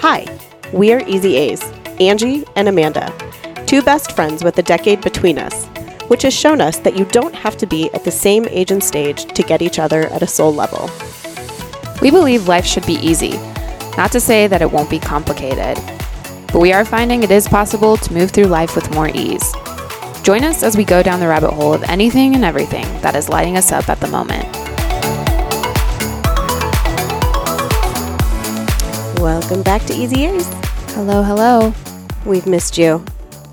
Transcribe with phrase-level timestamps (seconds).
[0.00, 0.26] Hi,
[0.74, 1.62] we are Easy A's,
[1.98, 3.10] Angie and Amanda,
[3.66, 5.64] two best friends with a decade between us,
[6.08, 8.84] which has shown us that you don't have to be at the same age and
[8.84, 10.90] stage to get each other at a soul level.
[12.02, 13.38] We believe life should be easy.
[13.96, 15.82] Not to say that it won't be complicated,
[16.52, 19.50] but we are finding it is possible to move through life with more ease.
[20.22, 23.30] Join us as we go down the rabbit hole of anything and everything that is
[23.30, 24.55] lighting us up at the moment.
[29.26, 30.46] Welcome back to Easy A's.
[30.94, 31.74] Hello, hello.
[32.24, 33.04] We've missed you.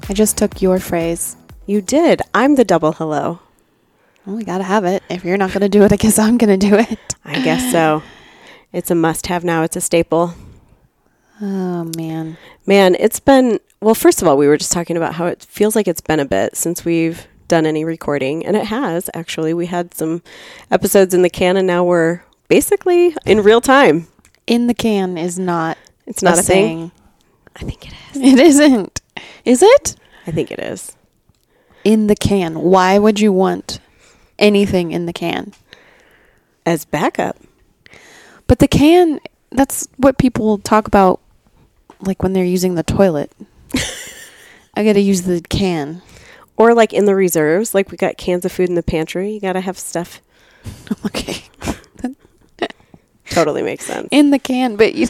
[0.07, 1.35] I just took your phrase.
[1.65, 2.21] You did.
[2.31, 3.39] I'm the double hello.
[4.23, 5.01] Well, we gotta have it.
[5.09, 7.15] If you're not gonna do it, I guess I'm gonna do it.
[7.25, 8.03] I guess so.
[8.71, 9.63] It's a must have now.
[9.63, 10.35] It's a staple.
[11.41, 12.37] Oh man.
[12.67, 15.75] Man, it's been, well, first of all, we were just talking about how it feels
[15.75, 18.45] like it's been a bit since we've done any recording.
[18.45, 19.55] And it has, actually.
[19.55, 20.21] We had some
[20.69, 24.07] episodes in the can, and now we're basically in real time.
[24.47, 26.43] In the can is not It's not a, thing.
[26.43, 26.91] saying.
[27.55, 28.21] I think it is.
[28.21, 29.01] It isn't.
[29.45, 29.95] Is it?
[30.27, 30.95] I think it is.
[31.83, 32.59] In the can.
[32.61, 33.79] Why would you want
[34.39, 35.53] anything in the can?
[36.65, 37.37] As backup.
[38.47, 39.19] But the can,
[39.51, 41.19] that's what people talk about
[42.01, 43.31] like when they're using the toilet.
[44.75, 46.01] I got to use the can.
[46.57, 49.31] Or like in the reserves, like we got cans of food in the pantry.
[49.31, 50.21] You got to have stuff.
[51.05, 51.43] Okay.
[53.33, 54.07] Totally makes sense.
[54.11, 55.07] In the can, but you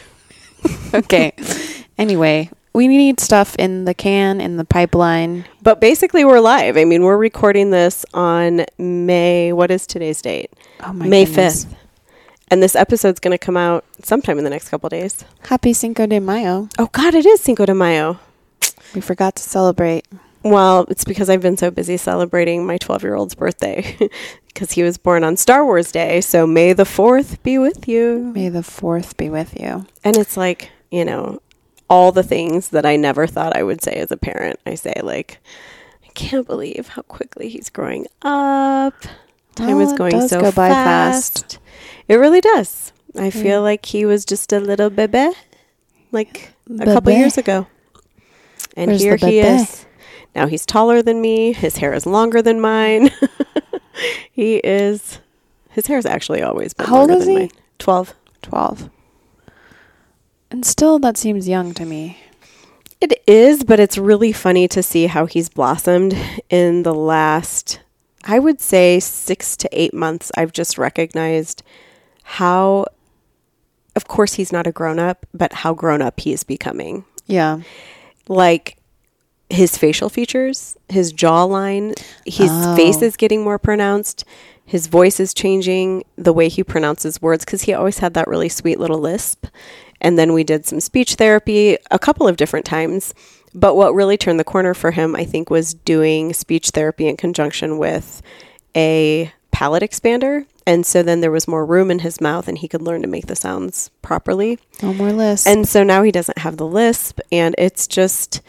[0.94, 1.34] Okay.
[1.98, 5.46] anyway, we need stuff in the can in the pipeline.
[5.62, 6.78] But basically, we're live.
[6.78, 10.52] I mean, we're recording this on May, what is today's date?
[10.82, 11.26] Oh my May.
[11.26, 11.68] 5th.
[12.50, 15.26] And this episode's going to come out sometime in the next couple days.
[15.48, 16.70] Happy Cinco de Mayo.
[16.78, 18.20] Oh, God, it is Cinco de Mayo.
[18.94, 20.06] We forgot to celebrate.
[20.44, 23.98] Well, it's because I've been so busy celebrating my 12 year old's birthday
[24.48, 26.20] because he was born on Star Wars Day.
[26.22, 28.32] So May the 4th be with you.
[28.36, 29.86] May the 4th be with you.
[30.04, 31.42] And it's like, you know,
[31.90, 34.60] all the things that I never thought I would say as a parent.
[34.66, 35.40] I say, like,
[36.04, 38.96] I can't believe how quickly he's growing up.
[39.56, 41.40] Time Well, is going so go by fast.
[41.44, 41.60] fast.
[42.08, 42.92] It really does.
[43.16, 45.30] I feel like he was just a little bebe,
[46.12, 47.68] like a couple years ago.
[48.76, 49.62] And Where's here he bebe?
[49.62, 49.86] is.
[50.36, 51.54] Now he's taller than me.
[51.54, 53.12] His hair is longer than mine.
[54.32, 55.20] he is.
[55.70, 57.40] His hair's actually always been How old is than he?
[57.40, 57.52] mine.
[57.80, 58.14] Twelve.
[58.44, 58.90] 12.
[60.52, 62.20] And still, that seems young to me.
[63.02, 66.16] It is, but it's really funny to see how he's blossomed
[66.50, 67.80] in the last,
[68.26, 70.32] I would say, six to eight months.
[70.38, 71.64] I've just recognized
[72.24, 72.86] how,
[73.96, 77.04] of course, he's not a grown up, but how grown up he is becoming.
[77.26, 77.62] Yeah.
[78.28, 78.78] Like
[79.54, 82.76] his facial features, his jawline, his Oh.
[82.76, 84.26] face is getting more pronounced.
[84.66, 88.50] His voice is changing, the way he pronounces words, because he always had that really
[88.50, 89.46] sweet little lisp.
[90.02, 93.14] And then we did some speech therapy a couple of different times.
[93.54, 97.18] But what really turned the corner for him, I think, was doing speech therapy in
[97.18, 98.22] conjunction with
[98.76, 100.46] a palate expander.
[100.66, 103.08] And so then there was more room in his mouth and he could learn to
[103.08, 104.58] make the sounds properly.
[104.82, 105.48] No more lisp.
[105.48, 108.42] And so now he doesn't have the lisp, and it's just,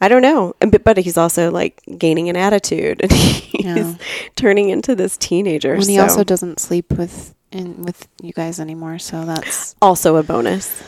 [0.00, 0.54] I don't know.
[0.60, 3.94] But, but he's also like gaining an attitude, and he's Yeah.
[4.36, 5.76] turning into this teenager.
[5.76, 10.22] he so also doesn't sleep with in with you guys anymore, so that's also a
[10.22, 10.82] bonus.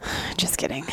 [0.36, 0.84] just kidding.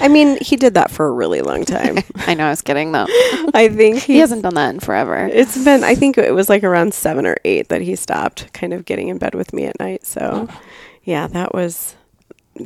[0.00, 1.98] I mean, he did that for a really long time.
[2.16, 3.06] I know I was kidding though.
[3.54, 5.28] I think he hasn't done that in forever.
[5.32, 8.72] It's been, I think it was like around seven or eight that he stopped kind
[8.72, 10.04] of getting in bed with me at night.
[10.06, 10.60] So, oh.
[11.02, 11.96] yeah, that was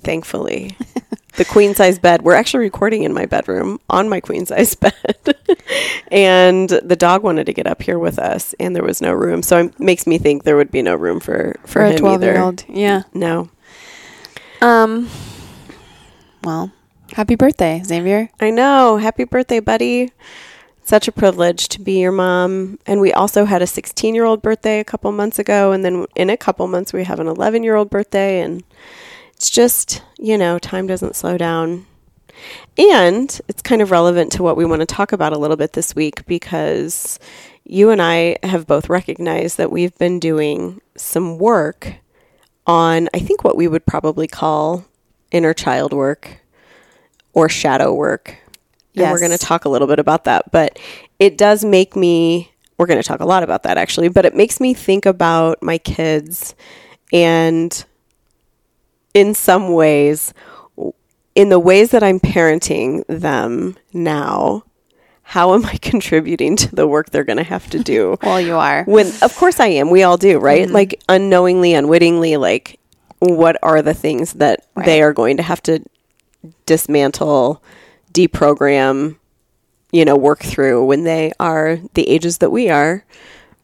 [0.01, 0.77] thankfully
[1.37, 2.23] the queen size bed.
[2.23, 4.93] We're actually recording in my bedroom on my queen size bed.
[6.11, 9.43] and the dog wanted to get up here with us, and there was no room.
[9.43, 11.99] So it makes me think there would be no room for, for, For a him
[11.99, 12.43] twelve year either.
[12.43, 12.65] old.
[12.69, 13.03] Yeah.
[13.15, 13.51] No.
[14.63, 15.09] Um
[16.45, 16.71] well,
[17.13, 18.31] happy birthday, Xavier.
[18.41, 18.97] I know.
[18.99, 20.13] Happy birthday, buddy.
[20.85, 22.79] Such a privilege to be your mom.
[22.87, 25.73] And we also had a 16 year old birthday a couple months ago.
[25.73, 28.41] And then in a couple months, we have an 11 year old birthday.
[28.41, 28.63] And
[29.37, 31.85] it's just, you know, time doesn't slow down.
[32.79, 35.75] And it's kind of relevant to what we want to talk about a little bit
[35.75, 37.19] this week because
[37.65, 41.97] you and I have both recognized that we've been doing some work
[42.67, 44.87] on, I think, what we would probably call
[45.31, 46.41] inner child work
[47.35, 48.39] or shadow work.
[48.95, 50.51] And we're going to talk a little bit about that.
[50.51, 50.79] But
[51.19, 54.35] it does make me, we're going to talk a lot about that actually, but it
[54.35, 56.55] makes me think about my kids
[57.13, 57.85] and
[59.17, 60.35] in some ways,
[61.35, 64.65] in the ways that I'm parenting them now,
[65.23, 68.19] how am I contributing to the work they're going to have to do?
[68.23, 68.85] Well, you are.
[68.85, 69.89] when of course I am.
[69.89, 70.67] We all do, right?
[70.67, 70.75] Mm-hmm.
[70.75, 72.79] Like unknowingly, unwittingly, like
[73.21, 75.83] what are the things that they are going to have to
[76.67, 77.63] dismantle,
[78.13, 79.17] deprogram,
[79.93, 83.03] you know, work through when they are the ages that we are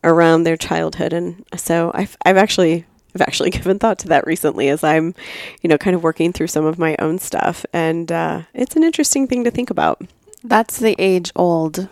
[0.02, 1.12] around their childhood.
[1.12, 5.14] And so I've, I've actually, I've actually given thought to that recently as I'm,
[5.62, 7.64] you know, kind of working through some of my own stuff.
[7.73, 10.00] And uh, it's an interesting thing to think about.
[10.44, 11.88] That's the age old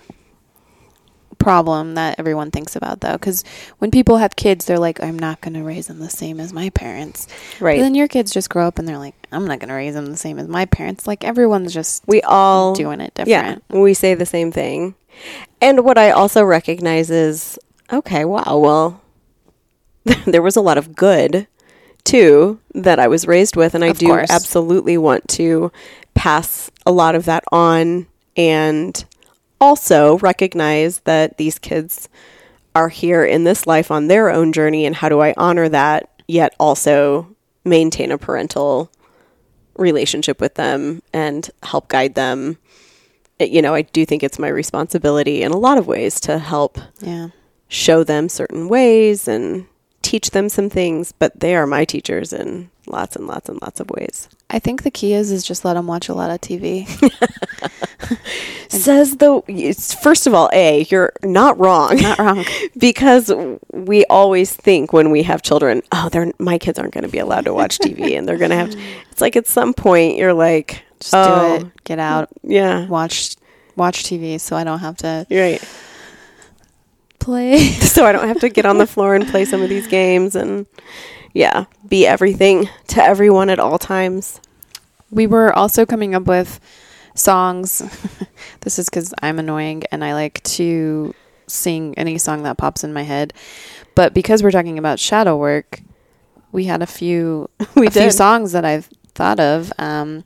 [1.38, 3.42] problem that everyone thinks about though because
[3.78, 6.52] when people have kids they're like i'm not going to raise them the same as
[6.52, 7.26] my parents
[7.60, 7.78] Right.
[7.78, 9.94] but then your kids just grow up and they're like i'm not going to raise
[9.94, 13.62] them the same as my parents like everyone's just we all doing it different.
[13.70, 14.94] Yeah, we say the same thing.
[15.62, 17.58] And what I also recognize is
[17.90, 19.00] okay, wow, well,
[20.26, 21.46] there was a lot of good
[22.04, 24.30] too that I was raised with, and I Of do course.
[24.30, 25.70] absolutely want to
[26.14, 28.06] pass a lot of that on
[28.36, 29.04] and
[29.60, 32.08] also recognize that these kids
[32.74, 36.08] are here in this life on their own journey, and how do I honor that
[36.26, 38.90] yet also maintain a parental
[39.76, 42.56] relationship with them and help guide them.
[43.38, 46.38] It- you know, I do think it's my responsibility in a lot of ways to
[46.38, 47.28] help yeah
[47.68, 49.66] show them certain ways and
[50.10, 53.78] teach them some things, but they are my teachers in lots and lots and lots
[53.78, 54.28] of ways.
[54.50, 56.64] i think the key is is just let them watch a lot of tv
[58.68, 59.42] Says the
[60.02, 61.96] first of all, A, you're not wrong.
[61.96, 62.44] not wrong
[62.78, 63.32] because
[63.72, 67.18] we always think when we have children, oh, they're my kids aren't going to be
[67.18, 68.72] allowed to watch TV and they're going to have
[69.12, 72.86] it's like at some point you're like, just oh, do it oh, get out Yeah.
[72.86, 73.36] watch
[73.76, 75.62] watch tv so i don't have to right.
[77.30, 77.58] Play
[77.94, 80.34] so I don't have to get on the floor and play some of these games
[80.34, 80.66] and
[81.32, 84.40] yeah, be everything to everyone at all times.
[85.12, 86.58] We were also coming up with
[87.14, 87.82] songs.
[88.62, 91.14] this is because I'm annoying and I like to
[91.46, 93.32] sing any song that pops in my head.
[93.94, 95.82] But because we're talking about shadow work,
[96.50, 99.72] we had a few We a few songs that I've thought of.
[99.78, 100.24] Um,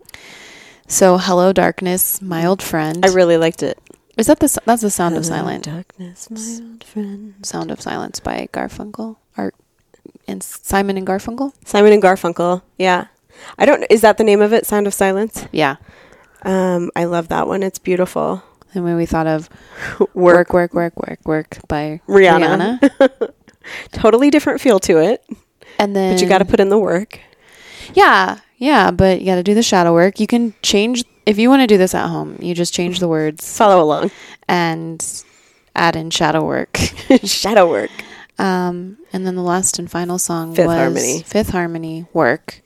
[0.86, 3.04] so "Hello Darkness," my old friend.
[3.04, 3.78] I really liked it.
[4.16, 5.66] Is that the s- that's the Sound of Silence?
[5.66, 6.40] Darkness, my
[6.70, 7.34] old friend.
[7.42, 9.52] Sound of Silence by Garfunkel or
[10.28, 11.52] and Simon and Garfunkel.
[11.64, 12.62] Simon and Garfunkel.
[12.78, 13.06] Yeah.
[13.58, 14.66] I don't is that the name of it?
[14.66, 15.46] Sound of Silence?
[15.52, 15.76] Yeah.
[16.42, 17.62] Um I love that one.
[17.62, 18.42] It's beautiful.
[18.74, 19.48] And when we thought of
[20.14, 22.80] Work, "Work, Work, Work, Work, Work" by Rihanna.
[22.80, 23.30] Rihanna.
[23.92, 25.24] totally different feel to it,
[25.78, 27.20] And then but you got to put in the work.
[27.94, 30.18] Yeah, yeah, but you got to do the shadow work.
[30.20, 32.36] You can change if you want to do this at home.
[32.40, 34.10] You just change the words Follow along.
[34.48, 35.24] and
[35.74, 36.76] add in shadow work.
[37.24, 37.90] Shadow work.
[38.38, 41.22] Um, and then the last and final song Fifth was Harmony.
[41.22, 42.62] Fifth Harmony Work.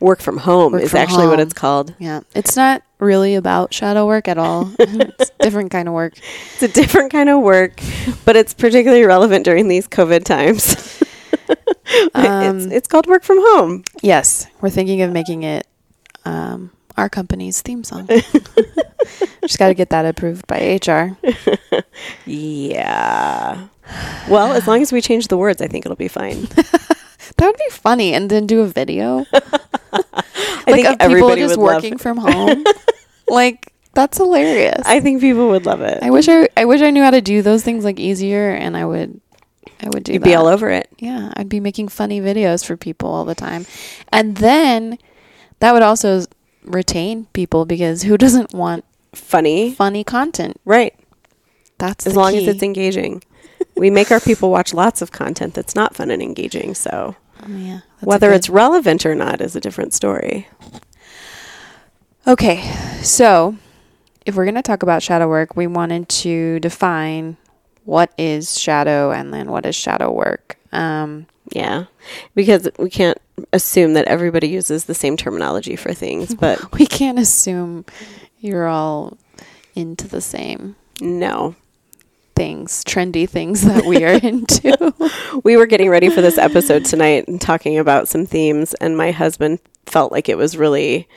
[0.00, 1.94] Work from home Work is from actually what it's called.
[1.98, 4.72] Yeah, it's not really about shadow work at all.
[4.78, 6.14] it's a different kind of work.
[6.54, 7.80] It's a different kind of work,
[8.24, 10.98] but it's particularly relevant during these COVID times.
[12.14, 13.84] Um, it's, it's called work from home.
[14.02, 15.66] Yes, we're thinking of making it
[16.24, 18.06] um, our company's theme song.
[19.42, 21.16] Just got to get that approved by HR.
[22.26, 23.66] Yeah.
[24.28, 26.48] Well, as long as we change the words, I think it'll be fine.
[27.36, 29.24] That would be funny, and then do a video.
[29.32, 30.02] I
[30.66, 32.00] like think of people everybody just would working love.
[32.00, 32.64] from home.
[33.28, 34.82] like that's hilarious.
[34.84, 36.02] I, I think people would love it.
[36.02, 38.76] I wish I I wish I knew how to do those things like easier, and
[38.76, 39.20] I would
[39.80, 40.26] I would do You'd that.
[40.26, 40.88] be all over it.
[40.98, 43.66] Yeah, I'd be making funny videos for people all the time,
[44.12, 44.98] and then
[45.60, 46.24] that would also
[46.64, 48.84] retain people because who doesn't want
[49.14, 50.58] Funny, funny content?
[50.64, 50.94] right?
[51.78, 52.38] That's As long key.
[52.48, 53.22] as it's engaging.
[53.76, 56.74] we make our people watch lots of content that's not fun and engaging.
[56.74, 60.46] So Oh, yeah, whether good- it's relevant or not is a different story.
[62.26, 62.62] Okay,
[63.02, 63.56] so
[64.24, 67.36] if we're going to talk about shadow work, we wanted to define
[67.84, 70.56] what is shadow and then what is shadow work.
[70.70, 71.84] Um, Yeah,
[72.34, 73.18] because we can't
[73.52, 77.84] assume that everybody uses the same terminology for things, but we can't assume
[78.40, 79.18] you're all
[79.74, 81.54] into the same no.
[82.34, 84.94] things, trendy things that we are into.
[85.44, 89.10] We were getting ready for this episode tonight and talking about some themes, and my
[89.10, 91.08] husband felt like it was really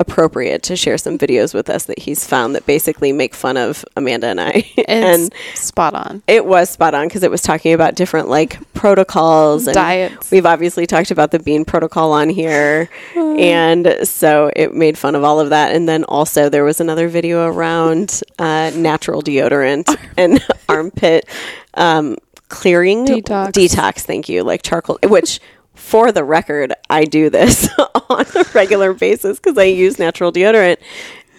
[0.00, 3.84] appropriate to share some videos with us that he's found that basically make fun of
[3.96, 4.70] Amanda and I.
[4.88, 6.22] and spot on.
[6.26, 10.30] it was spot on because it was talking about different like protocols and Diets.
[10.30, 15.24] We've obviously talked about the bean protocol on here, and so it made fun of
[15.24, 15.74] all of that.
[15.74, 21.28] And then also there was another video around uh, natural deodorant and armpit
[21.74, 22.16] um,
[22.48, 23.52] clearing Detox.
[23.52, 25.40] Detox, thank you, like charcoal, which.
[25.84, 27.68] For the record, I do this
[28.08, 30.78] on a regular basis because I use natural deodorant.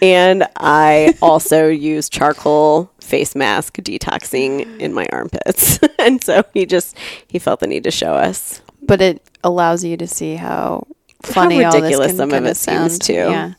[0.03, 5.79] And I also use charcoal face mask detoxing in my armpits.
[5.99, 6.95] and so he just
[7.27, 8.61] he felt the need to show us.
[8.83, 10.85] But it allows you to see how
[11.23, 13.01] funny all ridiculous can some of it seems, sound.
[13.01, 13.13] too.
[13.13, 13.53] Yeah.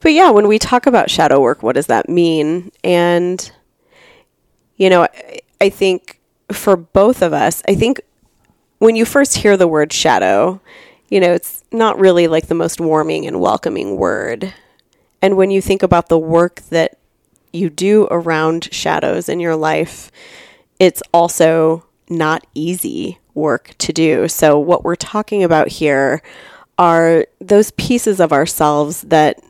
[0.00, 2.70] but yeah, when we talk about shadow work, what does that mean?
[2.84, 3.50] And,
[4.76, 6.20] you know, I, I think
[6.52, 8.02] for both of us, I think
[8.78, 10.60] when you first hear the word shadow,
[11.08, 14.52] you know, it's not really like the most warming and welcoming word.
[15.22, 16.98] And when you think about the work that
[17.52, 20.10] you do around shadows in your life,
[20.78, 24.28] it's also not easy work to do.
[24.28, 26.22] So, what we're talking about here
[26.78, 29.40] are those pieces of ourselves that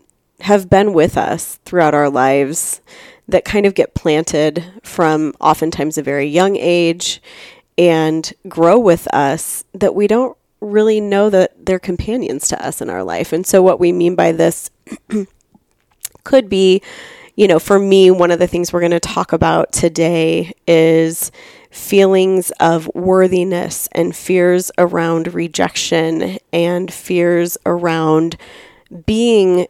[0.40, 2.80] have been with us throughout our lives
[3.28, 7.20] that kind of get planted from oftentimes a very young age
[7.78, 12.90] and grow with us that we don't really know that they're companions to us in
[12.90, 13.32] our life.
[13.32, 14.70] And so, what we mean by this
[16.24, 16.82] could be,
[17.36, 21.30] you know, for me, one of the things we're going to talk about today is
[21.70, 28.36] feelings of worthiness and fears around rejection and fears around
[29.04, 29.66] being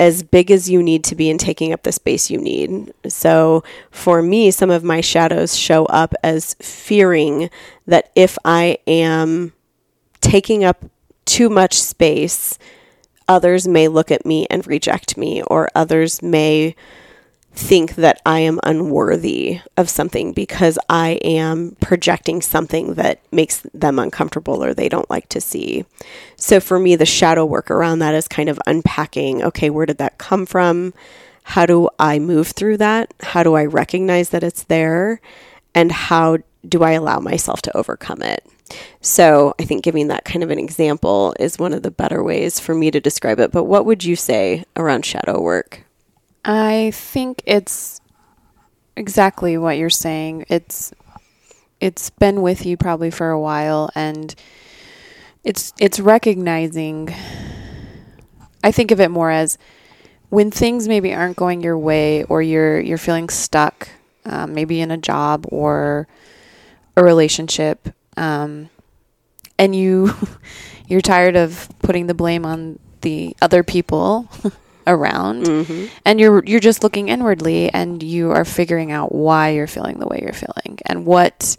[0.00, 2.92] as big as you need to be and taking up the space you need.
[3.08, 7.50] So for me, some of my shadows show up as fearing
[7.86, 9.52] that if I am
[10.20, 10.84] taking up
[11.24, 12.58] too much space,
[13.26, 16.74] others may look at me and reject me, or others may
[17.58, 23.98] think that I am unworthy of something because I am projecting something that makes them
[23.98, 25.84] uncomfortable or they don't like to see.
[26.36, 29.98] So for me, the shadow work around that is kind of unpacking okay, where did
[29.98, 30.94] that come from?
[31.42, 33.12] How do I move through that?
[33.20, 35.20] How do I recognize that it's there?
[35.74, 38.46] And how do I allow myself to overcome it?
[39.00, 42.60] So I think giving that kind of an example is one of the better ways
[42.60, 43.50] for me to describe it.
[43.50, 45.87] But what would you say around shadow work?
[46.48, 48.00] I think it's
[48.96, 50.46] exactly what you're saying.
[50.48, 50.94] It's
[51.78, 54.34] it's been with you probably for a while and
[55.44, 57.14] it's it's recognizing
[58.64, 59.58] I think of it more as
[60.30, 63.90] when things maybe aren't going your way or you're you're feeling stuck,
[64.24, 66.08] um, maybe in a job or
[66.96, 68.70] a relationship, um,
[69.58, 70.14] and you
[70.88, 74.30] you're tired of putting the blame on the other people
[74.88, 75.86] around mm-hmm.
[76.04, 80.06] and you're you're just looking inwardly and you are figuring out why you're feeling the
[80.06, 81.56] way you're feeling and what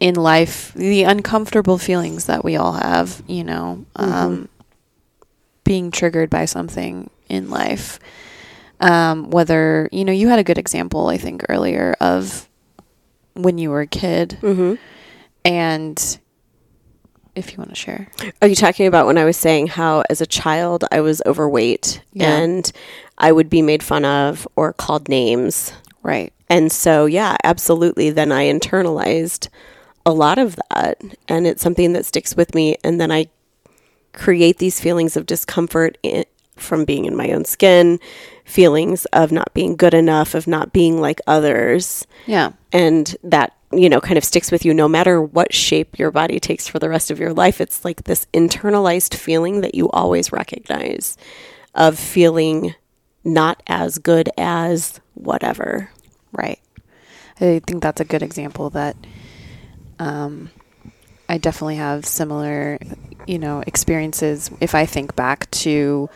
[0.00, 4.12] in life the uncomfortable feelings that we all have you know mm-hmm.
[4.12, 4.48] um,
[5.64, 7.98] being triggered by something in life
[8.80, 12.48] um, whether you know you had a good example i think earlier of
[13.34, 14.74] when you were a kid mm-hmm.
[15.44, 16.18] and
[17.38, 18.08] if you want to share.
[18.42, 22.02] Are you talking about when I was saying how as a child I was overweight
[22.12, 22.36] yeah.
[22.38, 22.70] and
[23.16, 25.72] I would be made fun of or called names?
[26.02, 26.32] Right.
[26.48, 28.10] And so, yeah, absolutely.
[28.10, 29.48] Then I internalized
[30.06, 31.00] a lot of that.
[31.28, 32.76] And it's something that sticks with me.
[32.82, 33.28] And then I
[34.12, 36.24] create these feelings of discomfort in,
[36.56, 38.00] from being in my own skin,
[38.44, 42.06] feelings of not being good enough, of not being like others.
[42.26, 42.52] Yeah.
[42.72, 46.40] And that you know, kind of sticks with you no matter what shape your body
[46.40, 47.60] takes for the rest of your life.
[47.60, 51.16] It's like this internalized feeling that you always recognize
[51.74, 52.74] of feeling
[53.24, 55.90] not as good as whatever.
[56.32, 56.60] Right.
[57.40, 58.96] I think that's a good example that
[59.98, 60.50] um,
[61.28, 62.78] I definitely have similar,
[63.26, 64.50] you know, experiences.
[64.60, 66.08] If I think back to,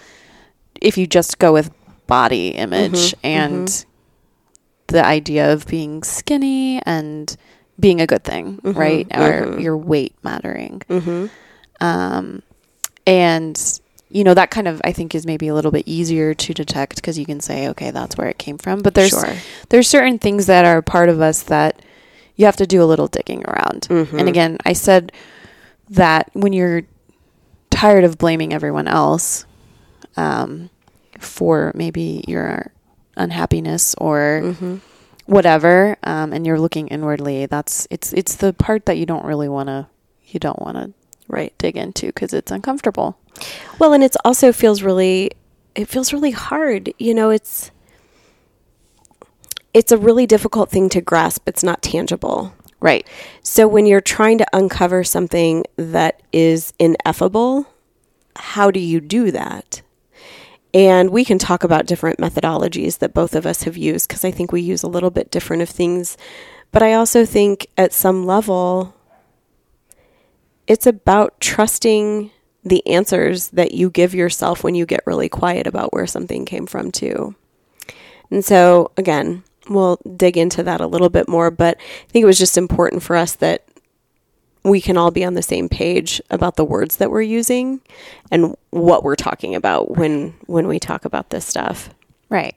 [0.80, 1.70] if you just go with
[2.06, 3.88] body image mm-hmm, and mm-hmm
[4.92, 7.36] the idea of being skinny and
[7.80, 9.08] being a good thing, mm-hmm, right?
[9.08, 9.54] Mm-hmm.
[9.54, 10.82] Or your weight mattering.
[10.88, 11.26] Mm-hmm.
[11.80, 12.42] Um,
[13.06, 13.80] and
[14.10, 16.96] you know that kind of I think is maybe a little bit easier to detect
[16.96, 18.80] because you can say, okay, that's where it came from.
[18.80, 19.34] But there's sure.
[19.70, 21.82] there's certain things that are part of us that
[22.36, 23.88] you have to do a little digging around.
[23.90, 24.18] Mm-hmm.
[24.18, 25.12] And again, I said
[25.90, 26.82] that when you're
[27.70, 29.44] tired of blaming everyone else
[30.16, 30.70] um,
[31.18, 32.70] for maybe your
[33.16, 34.76] unhappiness or mm-hmm.
[35.26, 39.48] whatever, um, and you're looking inwardly, that's it's it's the part that you don't really
[39.48, 39.86] want to
[40.26, 40.92] you don't want to
[41.28, 43.18] right dig into because it's uncomfortable.
[43.78, 45.32] Well, and it's also feels really
[45.74, 46.92] it feels really hard.
[46.98, 47.70] You know, it's
[49.74, 51.48] it's a really difficult thing to grasp.
[51.48, 52.54] It's not tangible.
[52.80, 53.06] Right.
[53.42, 57.66] So when you're trying to uncover something that is ineffable,
[58.36, 59.82] how do you do that?
[60.74, 64.30] And we can talk about different methodologies that both of us have used because I
[64.30, 66.16] think we use a little bit different of things.
[66.70, 68.94] But I also think at some level,
[70.66, 72.30] it's about trusting
[72.64, 76.66] the answers that you give yourself when you get really quiet about where something came
[76.66, 77.34] from, too.
[78.30, 82.26] And so, again, we'll dig into that a little bit more, but I think it
[82.26, 83.64] was just important for us that
[84.64, 87.80] we can all be on the same page about the words that we're using
[88.30, 91.90] and what we're talking about when when we talk about this stuff.
[92.28, 92.56] Right.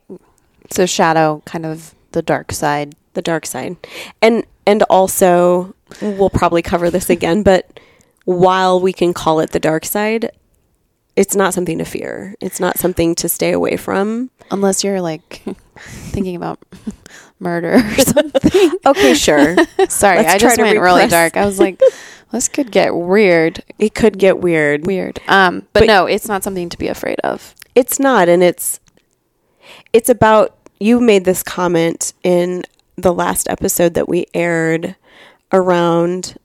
[0.71, 2.95] So shadow, kind of the dark side.
[3.13, 3.77] The dark side.
[4.21, 7.79] And and also we'll probably cover this again, but
[8.25, 10.31] while we can call it the dark side,
[11.15, 12.35] it's not something to fear.
[12.41, 14.31] It's not something to stay away from.
[14.51, 15.43] Unless you're like
[15.79, 16.59] thinking about
[17.39, 18.71] murder or something.
[18.85, 19.55] Okay, sure.
[19.89, 21.37] Sorry, Let's I just to went really dark.
[21.37, 21.79] I was like,
[22.31, 23.63] this could get weird.
[23.79, 24.85] It could get weird.
[24.85, 25.19] Weird.
[25.27, 27.55] Um, but, But- no, it's not something to be afraid of.
[27.75, 28.79] It's not and it's
[29.91, 32.63] it's about you made this comment in
[32.95, 34.95] the last episode that we aired
[35.51, 36.37] around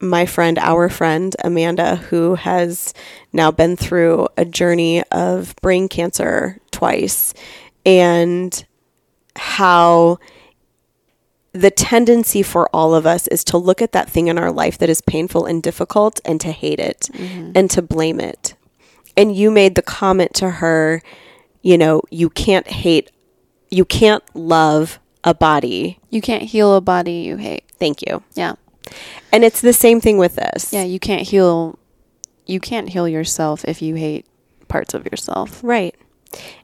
[0.00, 2.92] my friend, our friend Amanda, who has
[3.32, 7.32] now been through a journey of brain cancer twice,
[7.86, 8.64] and
[9.36, 10.18] how
[11.52, 14.76] the tendency for all of us is to look at that thing in our life
[14.76, 17.52] that is painful and difficult and to hate it mm-hmm.
[17.54, 18.54] and to blame it.
[19.16, 21.00] And you made the comment to her,
[21.62, 23.10] you know, you can't hate,
[23.70, 25.98] you can't love a body.
[26.10, 27.64] You can't heal a body you hate.
[27.78, 28.22] Thank you.
[28.34, 28.56] Yeah.
[29.32, 30.72] And it's the same thing with this.
[30.72, 31.78] Yeah, you can't heal
[32.46, 34.24] you can't heal yourself if you hate
[34.68, 35.60] parts of yourself.
[35.64, 35.96] Right.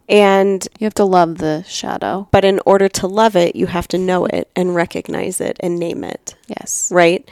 [0.09, 2.29] And You have to love the shadow.
[2.31, 5.79] but in order to love it, you have to know it and recognize it and
[5.79, 6.91] name it, Yes.
[6.93, 7.27] right?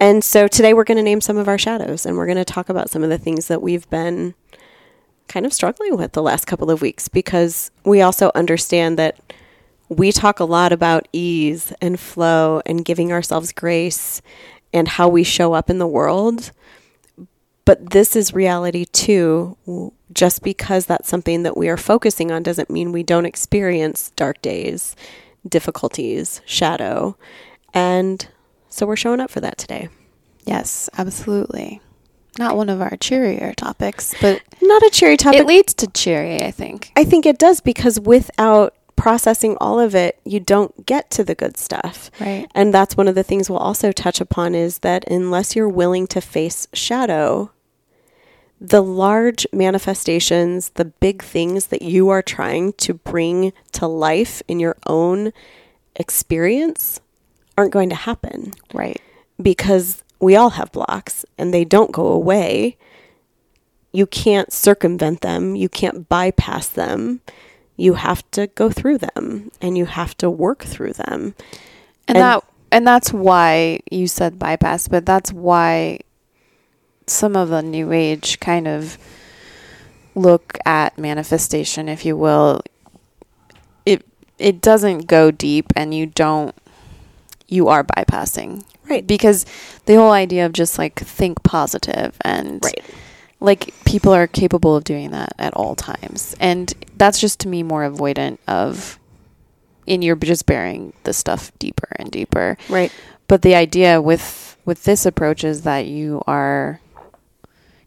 [0.00, 2.44] And so today we're going to name some of our shadows and we're going to
[2.44, 4.34] talk about some of the things that we've been
[5.28, 9.18] kind of struggling with the last couple of weeks because we also understand that
[9.88, 14.20] we talk a lot about ease and flow and giving ourselves grace
[14.72, 16.50] and how we show up in the world.
[17.64, 19.56] But this is reality too.
[20.12, 24.40] Just because that's something that we are focusing on doesn't mean we don't experience dark
[24.42, 24.94] days,
[25.48, 27.16] difficulties, shadow.
[27.72, 28.26] And
[28.68, 29.88] so we're showing up for that today.
[30.44, 31.80] Yes, absolutely.
[32.38, 35.40] Not one of our cheerier topics, but Not a cherry topic.
[35.40, 36.92] it leads to cheery, I think.
[36.96, 41.34] I think it does because without processing all of it, you don't get to the
[41.34, 42.10] good stuff.
[42.20, 42.46] Right.
[42.54, 46.06] And that's one of the things we'll also touch upon is that unless you're willing
[46.08, 47.50] to face shadow,
[48.60, 54.60] the large manifestations, the big things that you are trying to bring to life in
[54.60, 55.32] your own
[55.96, 57.00] experience
[57.58, 59.00] aren't going to happen Right.
[59.40, 62.76] because we all have blocks and they don't go away.
[63.92, 67.20] You can't circumvent them, you can't bypass them.
[67.76, 71.34] You have to go through them and you have to work through them.
[72.08, 76.00] And, And- that and that's why you said bypass, but that's why
[77.06, 78.98] some of the new age kind of
[80.16, 82.62] look at manifestation, if you will.
[83.86, 84.04] It
[84.38, 86.54] it doesn't go deep and you don't
[87.48, 88.64] you are bypassing.
[88.88, 89.06] Right.
[89.06, 89.46] Because
[89.86, 92.62] the whole idea of just like think positive and
[93.44, 97.62] like people are capable of doing that at all times and that's just to me
[97.62, 98.98] more avoidant of
[99.86, 102.90] in you're just burying the stuff deeper and deeper Right.
[103.28, 106.80] but the idea with with this approach is that you are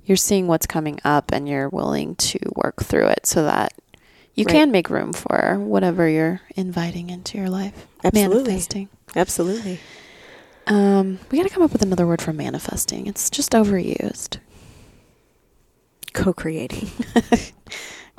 [0.05, 3.73] you're seeing what's coming up and you're willing to work through it so that
[4.35, 4.53] you Right.
[4.53, 8.43] can make room for whatever you're inviting into your life Absolutely.
[8.43, 9.79] manifesting Absolutely.
[10.67, 14.37] um we got to come up with another word for manifesting it's just overused
[16.13, 16.89] Co creating.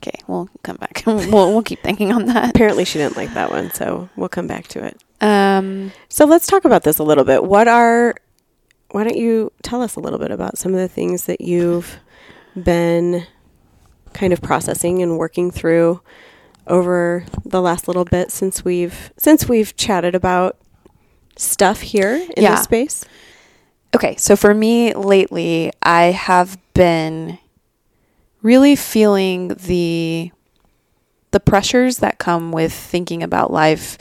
[0.00, 1.02] Okay, we'll come back.
[1.06, 2.50] we'll we'll keep thinking on that.
[2.50, 4.96] Apparently, she didn't like that one, so we'll come back to it.
[5.20, 7.42] Um, So let's talk about this a little bit.
[7.42, 8.14] What are,
[8.92, 11.98] why don't you tell us a little bit about some of the things that you've
[12.54, 13.26] been
[14.12, 16.00] kind of processing and working through
[16.68, 20.56] over the last little bit since we've since we've chatted about
[21.34, 22.52] stuff here in Yeah.
[22.54, 23.04] this space?
[23.96, 27.38] okay, so for me lately, I have been
[28.42, 30.30] really feeling the
[31.30, 33.98] the pressures that come with thinking about life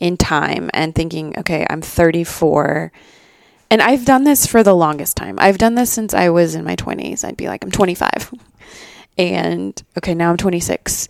[0.00, 2.92] in time and thinking, okay, I'm 34.
[3.70, 5.36] And I've done this for the longest time.
[5.38, 7.24] I've done this since I was in my 20s.
[7.24, 8.34] I'd be like, I'm 25.
[9.16, 11.08] And okay, now I'm 26.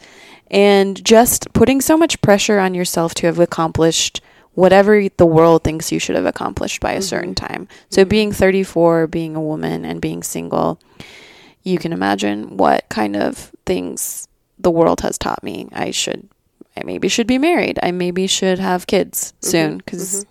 [0.50, 4.20] And just putting so much pressure on yourself to have accomplished
[4.52, 7.02] whatever the world thinks you should have accomplished by a mm-hmm.
[7.02, 7.66] certain time.
[7.88, 8.08] So mm-hmm.
[8.10, 10.78] being 34, being a woman and being single,
[11.64, 15.68] you can imagine what kind of things the world has taught me.
[15.72, 16.28] I should
[16.76, 17.78] I maybe should be married.
[17.82, 20.26] I maybe should have kids soon cuz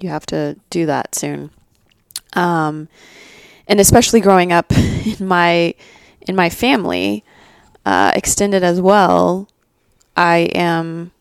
[0.00, 1.50] you have to do that soon.
[2.34, 2.88] Um
[3.66, 5.74] and especially growing up in my
[6.20, 7.24] in my family
[7.86, 9.48] uh extended as well,
[10.16, 11.12] I am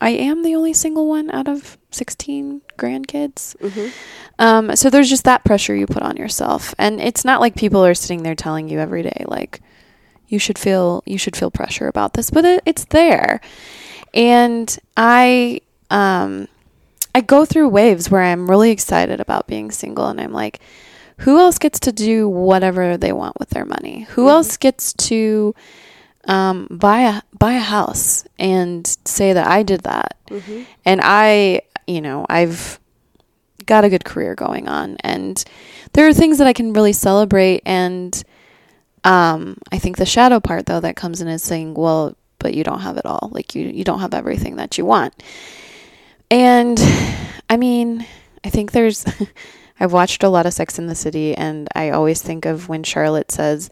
[0.00, 3.56] I am the only single one out of 16 grandkids.
[3.56, 3.90] Mhm.
[4.38, 6.74] Um, so there's just that pressure you put on yourself.
[6.78, 9.60] And it's not like people are sitting there telling you every day, like,
[10.28, 13.40] you should feel you should feel pressure about this, but it, it's there.
[14.12, 16.48] And I um
[17.14, 20.60] I go through waves where I'm really excited about being single and I'm like,
[21.18, 24.02] who else gets to do whatever they want with their money?
[24.10, 24.30] Who Mhm.
[24.30, 25.54] else gets to
[26.26, 30.16] um, buy a buy a house and say that I did that?
[30.28, 30.66] Mhm.
[30.84, 32.78] And I, you know, I've
[33.66, 35.42] got a good career going on and
[35.92, 38.22] there are things that I can really celebrate and
[39.02, 42.62] um I think the shadow part though that comes in is saying, well, but you
[42.62, 43.28] don't have it all.
[43.32, 45.14] Like you you don't have everything that you want.
[46.30, 46.78] And
[47.50, 48.06] I mean,
[48.44, 49.04] I think there's
[49.80, 52.82] I've watched a lot of Sex in the City and I always think of when
[52.82, 53.68] Charlotte says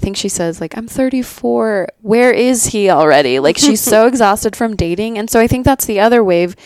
[0.00, 1.88] I think she says like I'm 34.
[2.00, 3.38] Where is he already?
[3.38, 5.18] Like she's so exhausted from dating.
[5.18, 6.56] And so I think that's the other wave.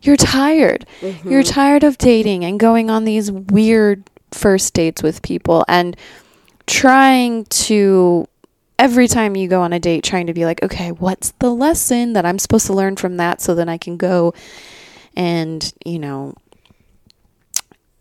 [0.00, 0.86] You're tired.
[1.02, 1.40] You're mm-hmm.
[1.42, 5.96] tired of dating and going on these weird first dates with people and
[6.68, 8.28] trying to
[8.78, 12.12] every time you go on a date trying to be like, okay, what's the lesson
[12.12, 14.34] that I'm supposed to learn from that so then I can go
[15.16, 16.36] and, you know,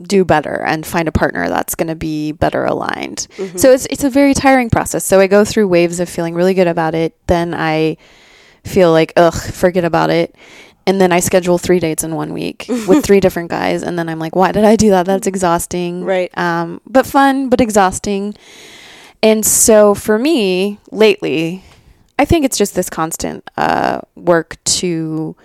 [0.01, 3.27] do better and find a partner that's going to be better aligned.
[3.38, 3.57] Mm-hmm.
[3.57, 5.03] So it's it's a very tiring process.
[5.03, 7.97] So I go through waves of feeling really good about it, then I
[8.63, 10.36] feel like ugh, forget about it.
[10.86, 14.07] And then I schedule 3 dates in one week with three different guys and then
[14.07, 15.05] I'm like, why did I do that?
[15.05, 16.03] That's exhausting.
[16.03, 16.36] Right.
[16.38, 18.36] Um but fun, but exhausting.
[19.23, 21.63] And so for me, lately,
[22.19, 25.36] I think it's just this constant uh, work to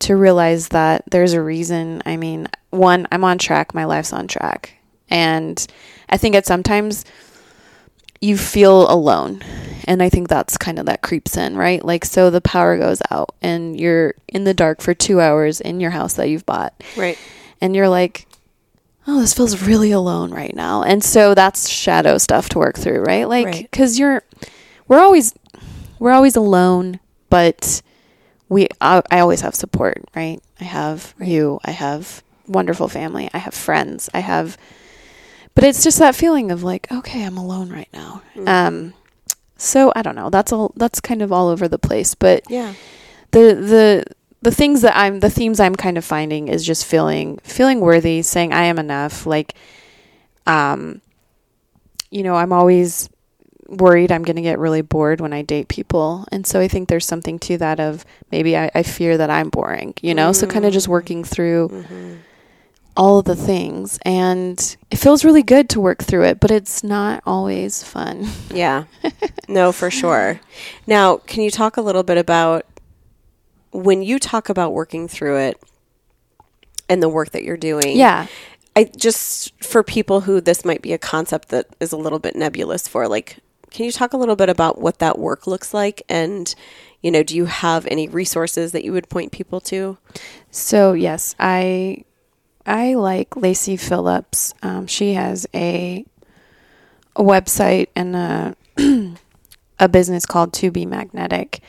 [0.00, 2.02] to realize that there's a reason.
[2.06, 3.74] I mean, one, I'm on track.
[3.74, 4.72] My life's on track,
[5.10, 5.64] and
[6.08, 7.04] I think at sometimes
[8.20, 9.42] you feel alone,
[9.84, 11.84] and I think that's kind of that creeps in, right?
[11.84, 15.78] Like, so the power goes out, and you're in the dark for two hours in
[15.80, 17.16] your house that you've bought, Right.
[17.60, 18.26] and you're like,
[19.06, 20.82] oh, this feels really alone right now.
[20.82, 23.28] And so that's shadow stuff to work through, right?
[23.28, 23.68] Like, Right.
[23.70, 24.22] because you're,
[24.88, 25.32] we're always,
[26.00, 26.98] we're always alone,
[27.30, 27.82] but
[28.48, 30.40] we, I, I always have support, right?
[30.60, 34.56] I have you, I have wonderful family, I have friends, I have,
[35.54, 38.22] but it's just that feeling of like, okay, I'm alone right now.
[38.46, 38.94] Um,
[39.56, 40.30] so I don't know.
[40.30, 40.72] That's all.
[40.76, 42.74] That's kind of all over the place, but Yeah.
[43.32, 44.04] the the
[44.40, 48.22] the things that I'm the themes I'm kind of finding is just feeling feeling worthy,
[48.22, 49.26] saying I am enough.
[49.26, 49.54] Like,
[50.46, 51.00] um,
[52.10, 53.10] you know, I'm always
[53.68, 56.88] worried I'm going to get really bored when I date people, and so I think
[56.88, 59.94] there's something to that of maybe I, I fear that I'm boring.
[60.02, 62.14] You know, so kind of just working through Mm-hmm.
[62.96, 66.82] all of the things, and it feels really good to work through it, but it's
[66.82, 68.26] not always fun.
[68.52, 68.84] Yeah.
[69.50, 70.40] No, for sure.
[70.86, 72.66] Now, can you talk a little bit about
[73.72, 75.62] when you talk about working through it
[76.86, 77.96] and the work that you're doing?
[77.96, 78.26] Yeah.
[78.76, 82.36] I just for people who this might be a concept that is a little bit
[82.36, 83.38] nebulous for like
[83.70, 86.54] can you talk a little bit about what that work looks like and
[87.02, 89.98] you know do you have any resources that you would point people to
[90.50, 92.04] So yes, I
[92.66, 94.54] I like Lacy Phillips.
[94.62, 96.04] Um, she has a
[97.16, 98.56] a website and a
[99.78, 101.60] a business called To Be Magnetic,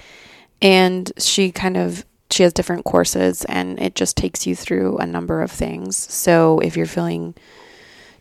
[0.61, 5.05] and she kind of she has different courses and it just takes you through a
[5.05, 5.97] number of things.
[5.97, 7.33] So if you're feeling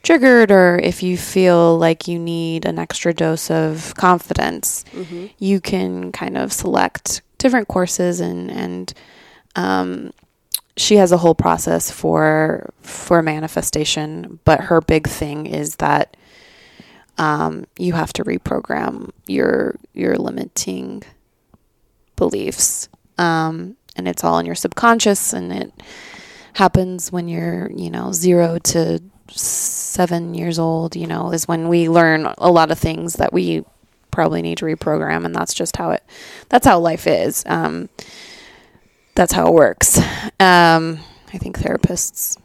[0.03, 4.85] triggered or if you feel like you need an extra dose of confidence,
[5.39, 8.93] you can kind of select different courses and and
[9.57, 10.13] um,
[10.77, 14.39] she has a whole process for for manifestation.
[14.45, 16.17] But her big thing is that
[17.19, 21.03] um, you have to reprogram your your limiting
[22.17, 25.73] beliefs, um, and it's all in your subconscious, and it
[26.55, 30.97] happens when you're you know zero to seven years old.
[30.97, 33.65] You know, is when we learn a lot of things that we
[34.11, 36.03] probably need to reprogram, and that's just how it.
[36.49, 37.45] That's how life is.
[37.47, 37.89] Um,
[39.15, 39.99] that's how it works.
[40.39, 41.01] Um,
[41.33, 42.39] I think therapists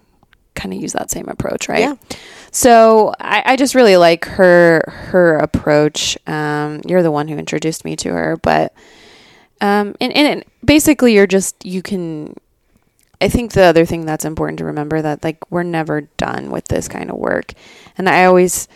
[0.55, 1.81] kind of use that same approach, right?
[1.81, 1.95] Yeah.
[2.51, 6.17] So I, I just really like her her approach.
[6.27, 8.73] Um, you're the one who introduced me to her, but
[9.61, 12.35] um, and and it, basically you're just you can.
[13.23, 16.65] I think the other thing that's important to remember that like we're never done with
[16.65, 17.53] this kind of work,
[17.97, 18.67] and I always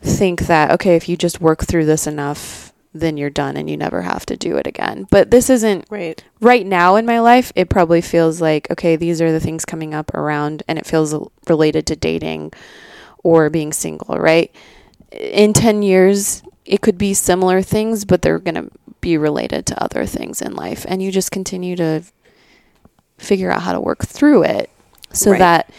[0.00, 3.76] think that okay if you just work through this enough then you're done and you
[3.76, 7.52] never have to do it again but this isn't right right now in my life,
[7.54, 11.14] it probably feels like, okay, these are the things coming up around, and it feels
[11.48, 12.52] related to dating
[13.22, 14.54] or being single, right?
[15.12, 19.82] In 10 years, it could be similar things, but they're going to be related to
[19.82, 20.84] other things in life.
[20.88, 22.02] And you just continue to
[23.20, 24.70] figure out how to work through it
[25.12, 25.38] so Right.
[25.38, 25.70] that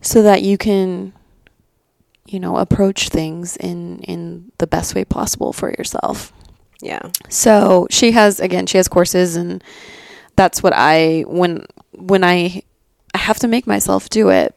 [0.00, 1.12] so that you can
[2.26, 6.32] you know approach things in in the best way possible for yourself
[6.80, 7.10] Yeah.
[7.28, 9.62] so she has again she has courses and
[10.36, 12.62] that's what i when when i
[13.14, 14.54] i have to make myself do it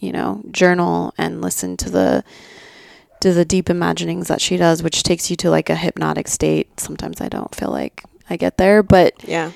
[0.00, 2.24] you know journal and listen to the
[3.20, 6.78] to the deep imaginings that she does which takes you to like a hypnotic state
[6.80, 9.50] sometimes i don't feel like i get there but Yeah.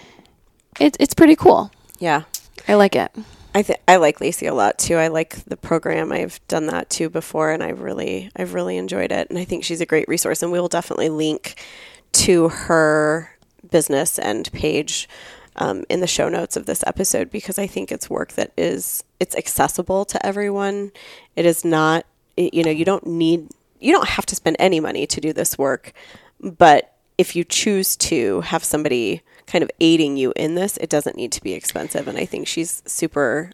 [0.79, 2.23] It, it's pretty cool Yeah.
[2.67, 3.11] i like it
[3.55, 4.97] I th- I like Lacy a lot too.
[4.97, 6.13] I like the program.
[6.13, 9.31] I've done that too before, and I've really I've really enjoyed it.
[9.31, 10.43] And I think she's a great resource.
[10.43, 11.61] And we will definitely link
[12.13, 13.31] to her
[13.69, 15.09] business and page
[15.57, 19.03] um, in the show notes of this episode because I think it's work that is
[19.19, 20.93] it's accessible to everyone.
[21.35, 22.05] It is not
[22.37, 23.49] you know you don't need
[23.81, 25.95] you don't have to spend any money to do this work,
[26.39, 31.17] but if you choose to have somebody kind of aiding you in this, it doesn't
[31.17, 32.07] need to be expensive.
[32.07, 33.51] And I think she's super,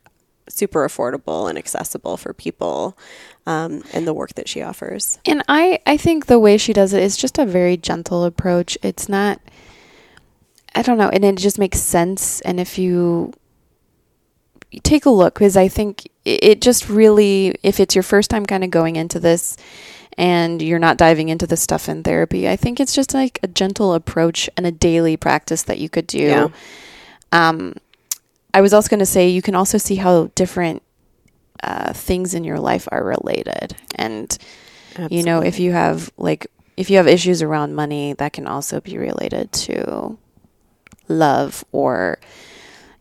[0.49, 2.99] super affordable and accessible for people
[3.47, 5.19] um, and the work that she offers.
[5.25, 8.77] And I, I think the way she does it is just a very gentle approach.
[8.83, 9.41] It's not,
[10.75, 12.41] I don't know, and it just makes sense.
[12.43, 13.33] And if you,
[14.83, 18.65] take a look, because I think it just really, if it's your first time kind
[18.65, 19.57] of going into this
[20.17, 23.49] and you're not diving into this stuff in therapy, I think it's just like a
[23.49, 26.19] gentle approach and a daily practice that you could do.
[26.19, 26.49] Yeah.
[27.33, 27.75] Um,
[28.53, 30.83] I was also going to say you can also see how different
[31.63, 34.37] uh, things in your life are related, and
[35.11, 36.47] you know if you have like
[36.77, 40.17] if you have issues around money, that can also be related to
[41.09, 42.19] love, or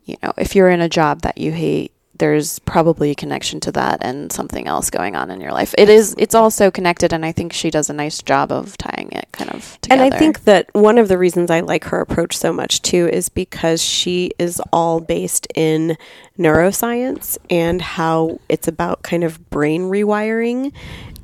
[0.06, 1.93] you know if you're in a job that you hate.
[2.24, 5.76] There's probably a connection to that and something else going on in your life.
[5.78, 6.16] It is.
[6.18, 9.52] It's also connected, and I think she does a nice job of tying it kind
[9.52, 10.02] of together.
[10.02, 13.10] And I think that one of the reasons I like her approach so much too
[13.12, 15.98] is because she is all based in
[16.40, 20.72] neuroscience and how it's about kind of brain rewiring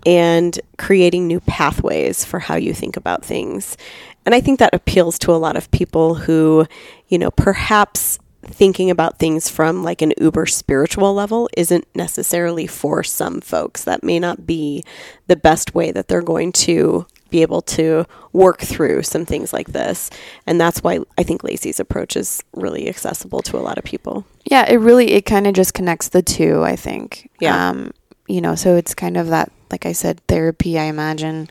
[0.05, 3.77] and creating new pathways for how you think about things.
[4.25, 6.67] And I think that appeals to a lot of people who,
[7.07, 13.03] you know, perhaps thinking about things from like an uber spiritual level isn't necessarily for
[13.03, 13.83] some folks.
[13.83, 14.83] That may not be
[15.27, 19.67] the best way that they're going to be able to work through some things like
[19.67, 20.09] this.
[20.47, 24.25] And that's why I think Lacy's approach is really accessible to a lot of people.
[24.45, 27.29] Yeah, it really it kind of just connects the two, I think.
[27.39, 27.69] Yeah.
[27.69, 27.91] Um,
[28.27, 31.49] you know, so it's kind of that like I said therapy, I imagine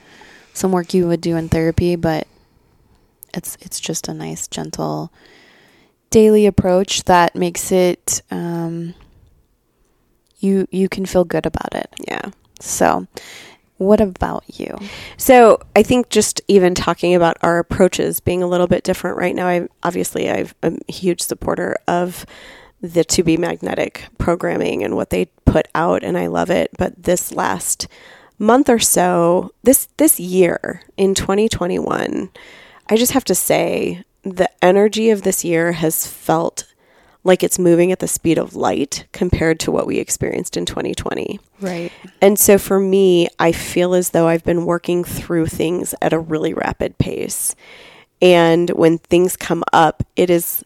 [0.52, 2.26] some work you would do in therapy, but
[3.34, 5.12] it's it's just a nice gentle
[6.10, 8.94] daily approach that makes it um
[10.38, 11.92] you you can feel good about it.
[12.06, 12.30] Yeah.
[12.60, 13.06] So,
[13.78, 14.76] what about you?
[15.16, 19.34] So I think just even talking about our approaches being a little bit different right
[19.34, 22.26] now, I obviously I'm a huge supporter of
[22.80, 26.70] the to be magnetic programming and what they put out and I love it.
[26.78, 27.88] But this last
[28.38, 32.30] month or so, this this year in 2021,
[32.88, 34.04] I just have to say
[34.36, 36.64] the energy of this year has felt
[37.24, 41.38] like it's moving at the speed of light compared to what we experienced in 2020.
[41.60, 41.92] Right.
[42.22, 46.18] And so for me, I feel as though I've been working through things at a
[46.18, 47.54] really rapid pace.
[48.22, 50.64] And when things come up, it is,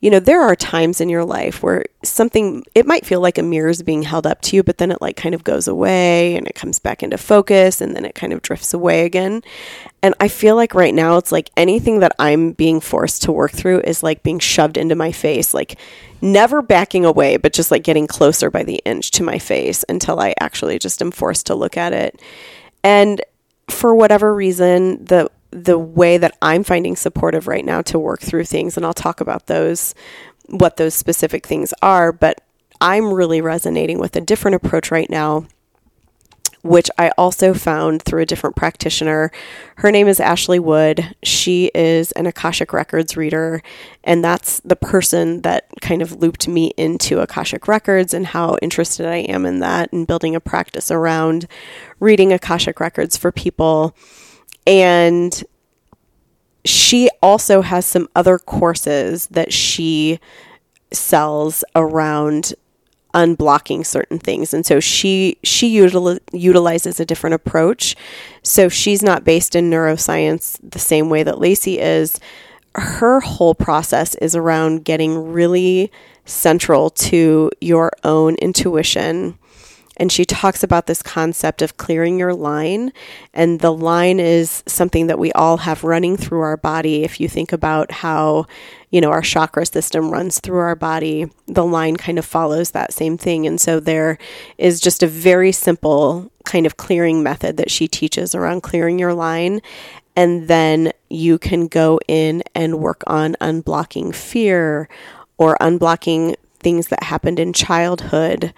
[0.00, 3.42] you know, there are times in your life where something, it might feel like a
[3.42, 6.36] mirror is being held up to you, but then it like kind of goes away
[6.36, 9.42] and it comes back into focus and then it kind of drifts away again.
[10.02, 13.52] And I feel like right now it's like anything that I'm being forced to work
[13.52, 15.78] through is like being shoved into my face, like
[16.22, 20.18] never backing away, but just like getting closer by the inch to my face until
[20.18, 22.18] I actually just am forced to look at it.
[22.82, 23.20] And
[23.68, 28.44] for whatever reason, the the way that I'm finding supportive right now to work through
[28.44, 29.94] things, and I'll talk about those,
[30.46, 32.40] what those specific things are, but
[32.80, 35.46] I'm really resonating with a different approach right now
[36.62, 39.30] which I also found through a different practitioner.
[39.76, 41.16] Her name is Ashley Wood.
[41.22, 43.62] She is an Akashic Records reader,
[44.04, 49.06] and that's the person that kind of looped me into Akashic Records and how interested
[49.06, 51.46] I am in that and building a practice around
[51.98, 53.94] reading Akashic Records for people.
[54.66, 55.42] And
[56.64, 60.20] she also has some other courses that she
[60.92, 62.54] sells around
[63.14, 64.54] unblocking certain things.
[64.54, 67.96] And so she she util- utilizes a different approach.
[68.42, 72.20] So she's not based in neuroscience the same way that Lacy is.
[72.76, 75.90] Her whole process is around getting really
[76.24, 79.36] central to your own intuition
[80.00, 82.90] And she talks about this concept of clearing your line.
[83.34, 87.04] And the line is something that we all have running through our body.
[87.04, 88.46] If you think about how,
[88.88, 92.94] you know, our chakra system runs through our body, the line kind of follows that
[92.94, 93.46] same thing.
[93.46, 94.16] And so there
[94.56, 99.12] is just a very simple kind of clearing method that she teaches around clearing your
[99.12, 99.60] line.
[100.16, 104.88] And then you can go in and work on unblocking fear
[105.36, 108.54] or unblocking things that happened in childhood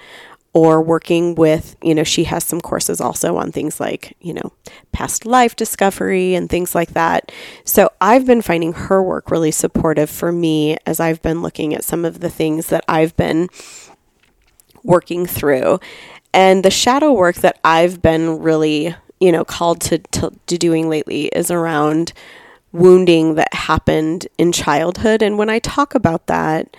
[0.54, 4.52] or working with, you know, she has some courses also on things like, you know,
[4.92, 7.32] past life discovery and things like that.
[7.64, 11.84] So I've been finding her work really supportive for me as I've been looking at
[11.84, 13.48] some of the things that I've been
[14.82, 15.80] working through.
[16.34, 20.88] And the shadow work that I've been really, you know, called to, to, to doing
[20.88, 22.12] lately is around
[22.72, 25.22] wounding that happened in childhood.
[25.22, 26.74] And when I talk about that,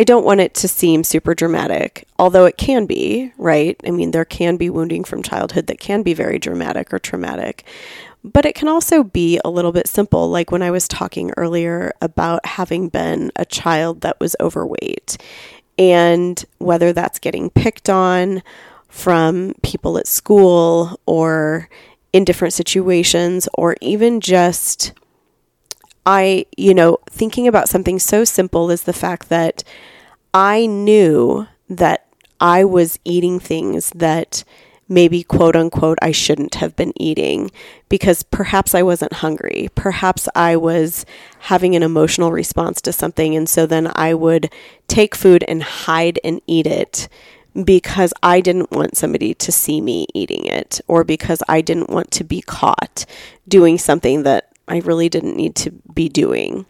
[0.00, 3.76] I don't want it to seem super dramatic, although it can be, right?
[3.84, 7.64] I mean, there can be wounding from childhood that can be very dramatic or traumatic.
[8.22, 11.92] But it can also be a little bit simple, like when I was talking earlier
[12.00, 15.16] about having been a child that was overweight,
[15.78, 18.42] and whether that's getting picked on
[18.88, 21.68] from people at school or
[22.12, 24.92] in different situations, or even just
[26.08, 29.62] I, you know, thinking about something so simple as the fact that
[30.32, 32.06] I knew that
[32.40, 34.42] I was eating things that
[34.88, 37.50] maybe quote unquote I shouldn't have been eating
[37.90, 39.68] because perhaps I wasn't hungry.
[39.74, 41.04] Perhaps I was
[41.40, 43.36] having an emotional response to something.
[43.36, 44.50] And so then I would
[44.86, 47.10] take food and hide and eat it
[47.64, 52.10] because I didn't want somebody to see me eating it or because I didn't want
[52.12, 53.04] to be caught
[53.46, 56.66] doing something that I really didn't need to be doing.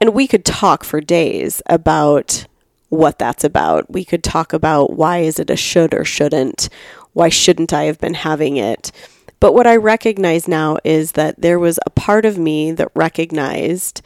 [0.00, 2.46] And we could talk for days about
[2.88, 3.90] what that's about.
[3.90, 6.68] We could talk about why is it a should or shouldn't?
[7.12, 8.92] Why shouldn't I have been having it?
[9.40, 14.00] But what I recognize now is that there was a part of me that recognized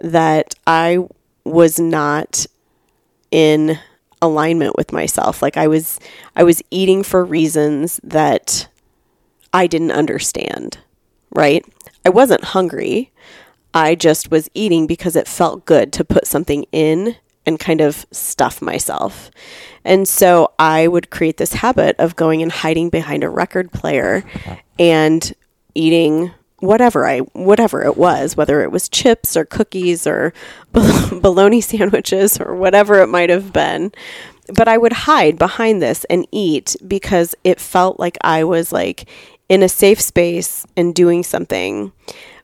[0.00, 1.06] that I
[1.44, 2.46] was not
[3.30, 3.78] in
[4.22, 5.42] alignment with myself.
[5.42, 6.00] Like I was
[6.36, 8.68] I was eating for reasons that
[9.52, 10.78] I didn't understand,
[11.30, 11.64] right?
[12.08, 13.12] I wasn't hungry.
[13.74, 18.06] I just was eating because it felt good to put something in and kind of
[18.10, 19.30] stuff myself.
[19.84, 24.24] And so I would create this habit of going and hiding behind a record player
[24.78, 25.30] and
[25.74, 30.32] eating whatever I whatever it was, whether it was chips or cookies or
[30.72, 33.92] bologna sandwiches or whatever it might have been.
[34.54, 39.06] But I would hide behind this and eat because it felt like I was like
[39.48, 41.92] in a safe space and doing something.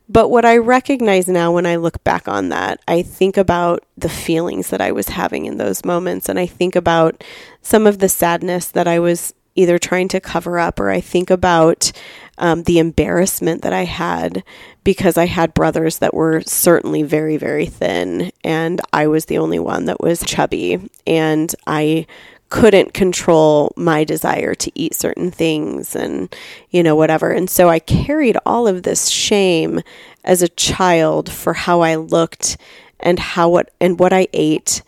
[0.09, 4.09] But what I recognize now when I look back on that, I think about the
[4.09, 6.29] feelings that I was having in those moments.
[6.29, 7.25] And I think about
[7.63, 11.31] some of the sadness that I was either trying to cover up, or I think
[11.31, 11.93] about
[12.39, 14.43] um, the embarrassment that I had
[14.83, 18.33] because I had brothers that were certainly very, very thin.
[18.43, 20.91] And I was the only one that was chubby.
[21.07, 22.07] And I
[22.55, 26.33] couldn't control my desire to eat certain things and,
[26.71, 27.33] you know, whatever.
[27.33, 29.81] And so I carried all of this shame
[30.23, 32.57] as a child for how I looked
[33.01, 34.83] and how what and what I ate.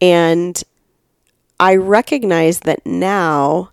[0.00, 0.62] And
[1.60, 3.70] I recognize that now,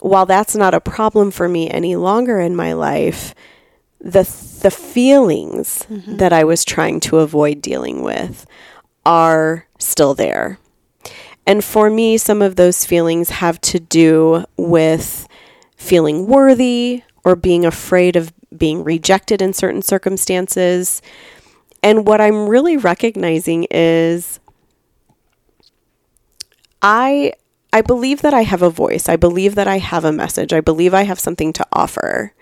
[0.00, 3.34] while that's not a problem for me any longer in my life,
[4.00, 4.22] the
[4.62, 6.16] the feelings mm-hmm.
[6.16, 8.46] that I was trying to avoid dealing with
[9.04, 10.58] are still there.
[11.48, 15.26] And for me, some of those feelings have to do with
[15.78, 21.00] feeling worthy or being afraid of being rejected in certain circumstances.
[21.82, 24.40] And what I'm really recognizing is
[26.82, 27.32] I
[27.72, 29.08] I believe that I have a voice.
[29.08, 30.52] I believe that I have a message.
[30.52, 32.34] I believe I have something to offer.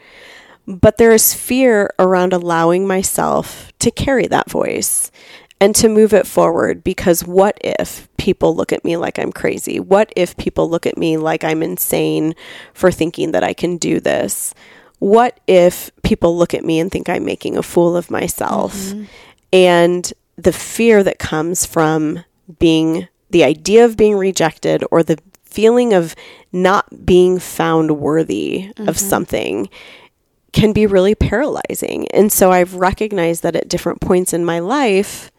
[0.66, 5.12] But there is fear around allowing myself to carry that voice
[5.60, 9.78] and to move it forward because what if people look at me like I'm crazy?
[9.78, 12.34] What if people look at me like I'm insane
[12.74, 14.52] for thinking that I can do this?
[14.98, 18.74] What if people look at me and think I'm making a fool of myself?
[18.74, 19.04] Mm-hmm.
[19.52, 22.24] And the fear that comes from
[22.58, 26.16] being the idea of being rejected or the feeling of
[26.50, 28.88] not being found worthy mm-hmm.
[28.88, 29.68] of something
[30.52, 32.08] can be really paralyzing.
[32.08, 35.30] And so I've recognized that at different points in my life,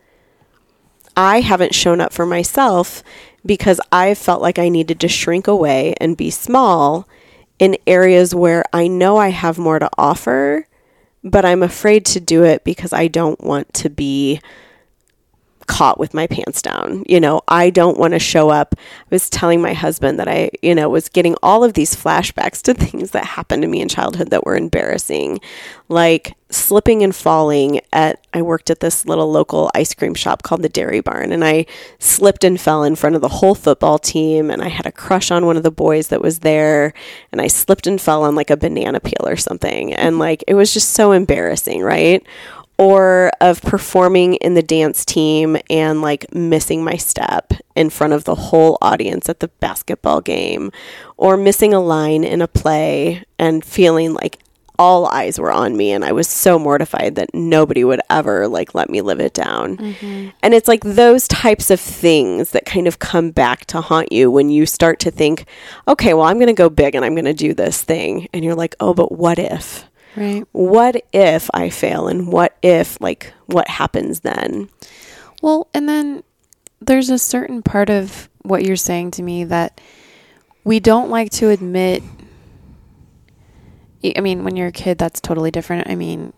[1.17, 3.03] I haven't shown up for myself
[3.43, 7.07] because I felt like I needed to shrink away and be small
[7.57, 10.67] in areas where I know I have more to offer,
[11.23, 14.39] but I'm afraid to do it because I don't want to be
[15.65, 17.03] caught with my pants down.
[17.07, 18.75] You know, I don't want to show up.
[18.77, 22.61] I was telling my husband that I, you know, was getting all of these flashbacks
[22.63, 25.39] to things that happened to me in childhood that were embarrassing,
[25.89, 30.61] like slipping and falling at I worked at this little local ice cream shop called
[30.61, 31.65] the Dairy Barn and I
[31.99, 35.29] slipped and fell in front of the whole football team and I had a crush
[35.29, 36.93] on one of the boys that was there
[37.31, 40.53] and I slipped and fell on like a banana peel or something and like it
[40.53, 42.25] was just so embarrassing, right?
[42.77, 48.23] or of performing in the dance team and like missing my step in front of
[48.23, 50.71] the whole audience at the basketball game,
[51.17, 54.39] or missing a line in a play and feeling like
[54.79, 58.75] all eyes were on me and I was so mortified that nobody would ever like
[58.75, 59.77] let me live it down.
[59.77, 60.29] Mm-hmm.
[60.41, 64.29] And it's like those types of things that kind of come back to haunt you
[64.29, 65.45] when you start to think,
[65.87, 68.27] okay, well, I'm going to go big and I'm going to do this thing.
[68.33, 69.85] And you're like, oh, but what if?
[70.15, 70.45] Right.
[70.51, 74.69] What if I fail and what if like what happens then?
[75.41, 76.23] Well, and then
[76.81, 79.79] there's a certain part of what you're saying to me that
[80.63, 82.03] we don't like to admit
[84.15, 85.89] I mean, when you're a kid that's totally different.
[85.89, 86.33] I mean,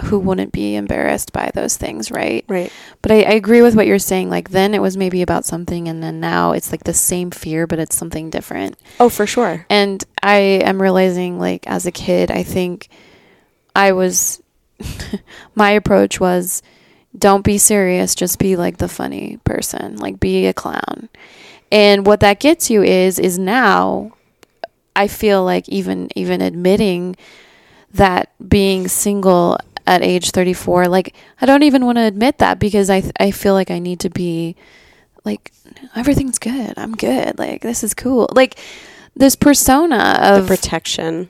[0.00, 2.44] who wouldn't be embarrassed by those things, right?
[2.48, 2.72] Right.
[3.02, 4.30] But I, I, agree with what you're saying.
[4.30, 7.66] Like then it was maybe about something, and then now it's like the same fear,
[7.66, 8.76] but it's something different.
[8.98, 9.66] Oh, for sure.
[9.68, 12.88] And I am realizing, like as a kid, I think
[13.76, 14.42] I was,
[15.54, 16.62] my approach was
[17.16, 21.08] don't be serious, just be like the funny person, like be a clown.
[21.70, 24.12] And what that gets you is, is now
[24.94, 27.16] I feel like even, even admitting
[27.94, 32.90] that being single at age 34, like I don't even want to admit that because
[32.90, 34.56] I, I feel like I need to be
[35.24, 35.52] like,
[35.94, 36.74] everything's good.
[36.76, 37.38] I'm good.
[37.38, 38.28] Like, this is cool.
[38.32, 38.58] Like,
[39.14, 41.28] this persona of the protection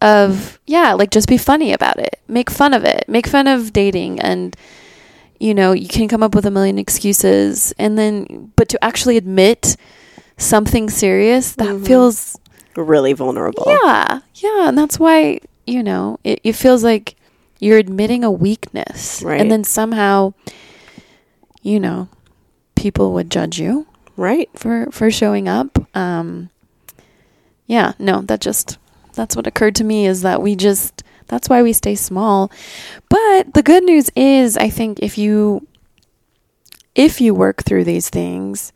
[0.00, 2.20] of yeah, like just be funny about it.
[2.28, 3.04] Make fun of it.
[3.08, 4.56] Make fun of dating and
[5.40, 9.16] you know, you can come up with a million excuses and then but to actually
[9.16, 9.76] admit
[10.36, 11.84] something serious that mm-hmm.
[11.84, 12.38] feels
[12.76, 13.64] really vulnerable.
[13.66, 14.20] Yeah.
[14.36, 17.16] Yeah, and that's why, you know, it, it feels like
[17.60, 19.22] you're admitting a weakness.
[19.22, 19.40] Right.
[19.40, 20.34] And then somehow
[21.64, 22.08] you know,
[22.76, 23.88] people would judge you.
[24.16, 24.48] Right.
[24.54, 25.78] For for showing up.
[25.96, 26.50] Um
[27.66, 28.78] yeah, no, that just
[29.14, 32.52] that's what occurred to me is that we just that's why we stay small.
[33.08, 35.66] But the good news is I think if you
[36.94, 38.72] if you work through these things,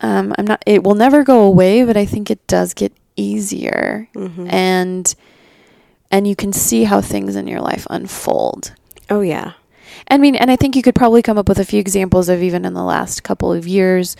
[0.00, 4.08] um, I'm not it will never go away, but I think it does get easier.
[4.14, 4.48] Mm-hmm.
[4.50, 5.14] And
[6.10, 8.74] and you can see how things in your life unfold.
[9.10, 9.52] Oh yeah.
[10.08, 12.42] I mean, and I think you could probably come up with a few examples of
[12.42, 14.16] even in the last couple of years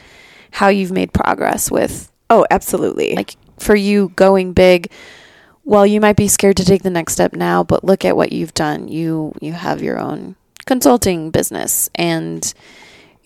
[0.51, 3.15] how you've made progress with Oh, absolutely.
[3.15, 4.91] Like for you going big
[5.65, 8.31] well you might be scared to take the next step now but look at what
[8.31, 12.53] you've done you you have your own consulting business and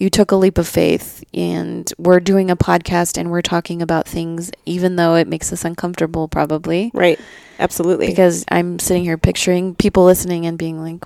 [0.00, 4.08] you took a leap of faith and we're doing a podcast and we're talking about
[4.08, 7.20] things even though it makes us uncomfortable probably right
[7.58, 11.04] absolutely because i'm sitting here picturing people listening and being like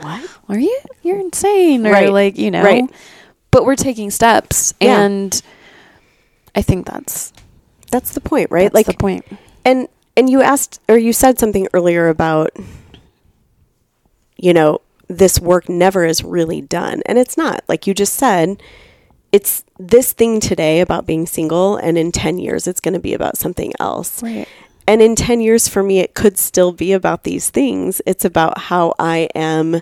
[0.00, 2.12] what are you you're insane or right.
[2.12, 2.90] like you know right.
[3.50, 5.00] but we're taking steps yeah.
[5.00, 5.42] and
[6.54, 7.32] i think that's
[7.94, 8.64] that's the point, right?
[8.64, 9.24] That's like the point.
[9.64, 12.50] And and you asked or you said something earlier about
[14.36, 17.02] you know, this work never is really done.
[17.06, 17.64] And it's not.
[17.68, 18.62] Like you just said,
[19.32, 23.14] it's this thing today about being single and in 10 years it's going to be
[23.14, 24.22] about something else.
[24.22, 24.48] Right.
[24.86, 28.00] And in 10 years for me it could still be about these things.
[28.06, 29.80] It's about how I am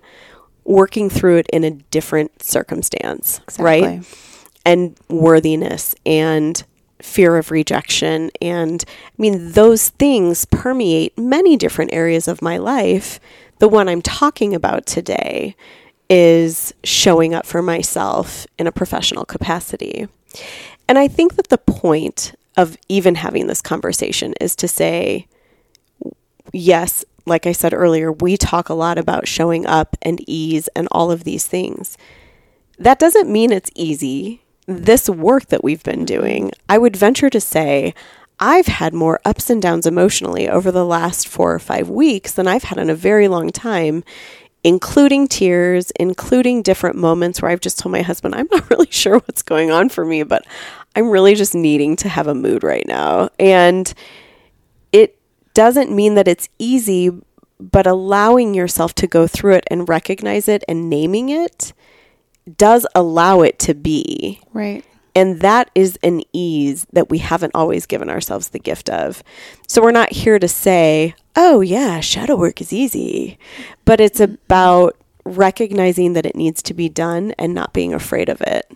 [0.64, 3.83] working through it in a different circumstance, exactly.
[3.83, 4.07] right?
[4.64, 6.64] And worthiness and
[7.03, 8.30] fear of rejection.
[8.40, 13.20] And I mean, those things permeate many different areas of my life.
[13.59, 15.57] The one I'm talking about today
[16.09, 20.09] is showing up for myself in a professional capacity.
[20.88, 25.26] And I think that the point of even having this conversation is to say,
[26.53, 30.88] yes, like I said earlier, we talk a lot about showing up and ease and
[30.90, 31.96] all of these things.
[32.78, 37.40] That doesn't mean it's easy this work that we've been doing, I would venture to
[37.40, 37.94] say
[38.38, 42.48] I've had more ups and downs emotionally over the last four or five weeks than
[42.48, 44.02] I've had in a very long time,
[44.64, 49.18] including tears, including different moments where I've just told my husband, I'm not really sure
[49.18, 50.44] what's going on for me, but
[50.96, 53.30] I'm really just needing to have a mood right now.
[53.38, 53.92] And
[54.90, 55.18] it
[55.54, 57.10] doesn't mean that it's easy,
[57.60, 61.72] but allowing yourself to go through it and recognize it and naming it
[62.57, 64.40] does allow it to be.
[64.53, 64.84] Right.
[65.14, 69.22] And that is an ease that we haven't always given ourselves the gift of.
[69.68, 73.38] So we're not here to say, oh, yeah, shadow work is easy.
[73.84, 78.40] But it's about recognizing that it needs to be done and not being afraid of
[78.40, 78.70] it.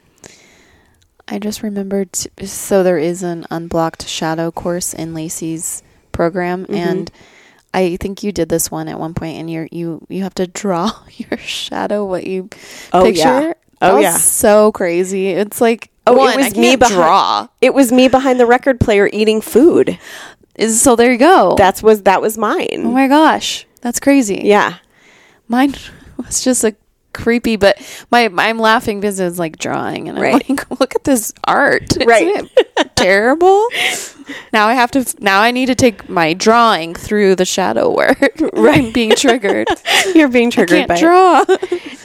[1.27, 2.15] I just remembered.
[2.45, 6.75] So there is an unblocked shadow course in Lacy's program, Mhm.
[6.77, 7.11] and
[7.77, 10.47] I think you did this one at one point, and you you you have to
[10.47, 12.05] draw your shadow.
[12.05, 12.49] What you
[12.93, 13.21] Oh, picture?
[13.23, 13.53] yeah.
[13.83, 14.17] Oh, yeah.
[14.17, 15.29] so crazy.
[15.29, 17.49] It's like Oh, it was me behind- draw.
[17.61, 19.99] It was me behind the record player eating food.
[20.55, 21.55] Is so there you go.
[21.59, 22.83] That's was that was mine.
[22.87, 24.41] oh my gosh, that's crazy.
[24.45, 24.77] yeah.
[25.49, 25.75] Mine
[26.17, 26.75] was just a
[27.13, 27.77] creepy, but
[28.11, 30.49] my I'm laughing because it's like drawing, and I'm Right.
[30.49, 32.49] like, look at this art, Right.
[32.97, 33.69] Terrible.
[34.53, 35.05] now I have to.
[35.21, 38.19] Now I need to take my drawing through the shadow work.
[38.53, 39.69] right, I'm being triggered.
[40.15, 41.45] You're being triggered by draw.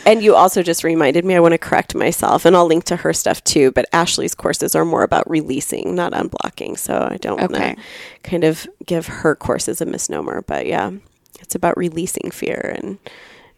[0.06, 2.96] And you also just reminded me I want to correct myself and I'll link to
[2.98, 6.78] her stuff too, but Ashley's courses are more about releasing, not unblocking.
[6.78, 7.76] So I don't want to Okay.
[8.24, 10.92] kind of give her courses a misnomer, but yeah,
[11.39, 12.98] it's about releasing fear and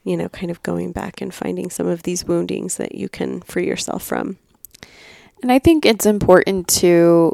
[0.06, 3.40] you know, kind of going back and finding some of these woundings that you can
[3.40, 4.38] free yourself from.
[5.44, 7.34] And I think it's important to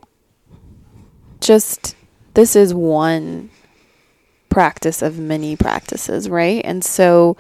[1.40, 1.96] just
[2.34, 3.52] this is one
[4.50, 6.66] practice of many practices, right?
[6.66, 7.38] And so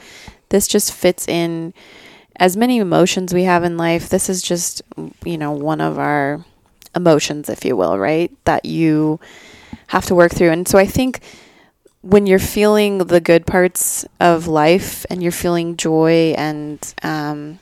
[0.49, 1.73] this just fits in
[2.35, 4.09] as many emotions we have in life.
[4.09, 4.83] This is just,
[5.25, 6.45] you know, one of our
[6.95, 8.31] emotions, if you will, right?
[8.45, 9.19] That you
[9.87, 10.51] have to work through.
[10.51, 11.21] And so I think
[12.01, 17.57] when you're feeling the good parts of life and you're feeling joy and um,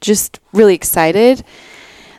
[0.00, 1.44] just really excited,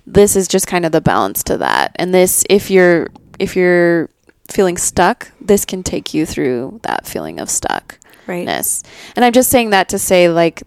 [0.06, 1.96] this is just kind of the balance to that.
[1.96, 4.10] And this, if you're if you're
[4.50, 7.98] feeling stuck, this can take you through that feeling of stuckness.
[8.28, 8.82] Right.
[9.16, 10.64] And I'm just saying that to say, like,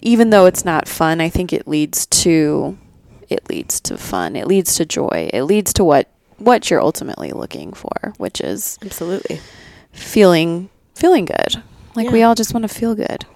[0.00, 2.78] even though it's not fun, I think it leads to
[3.28, 4.34] it leads to fun.
[4.34, 5.30] It leads to joy.
[5.32, 6.08] It leads to what
[6.38, 9.40] what you're ultimately looking for, which is Absolutely.
[9.92, 11.62] feeling feeling good.
[11.94, 13.26] Like we all just want to feel good.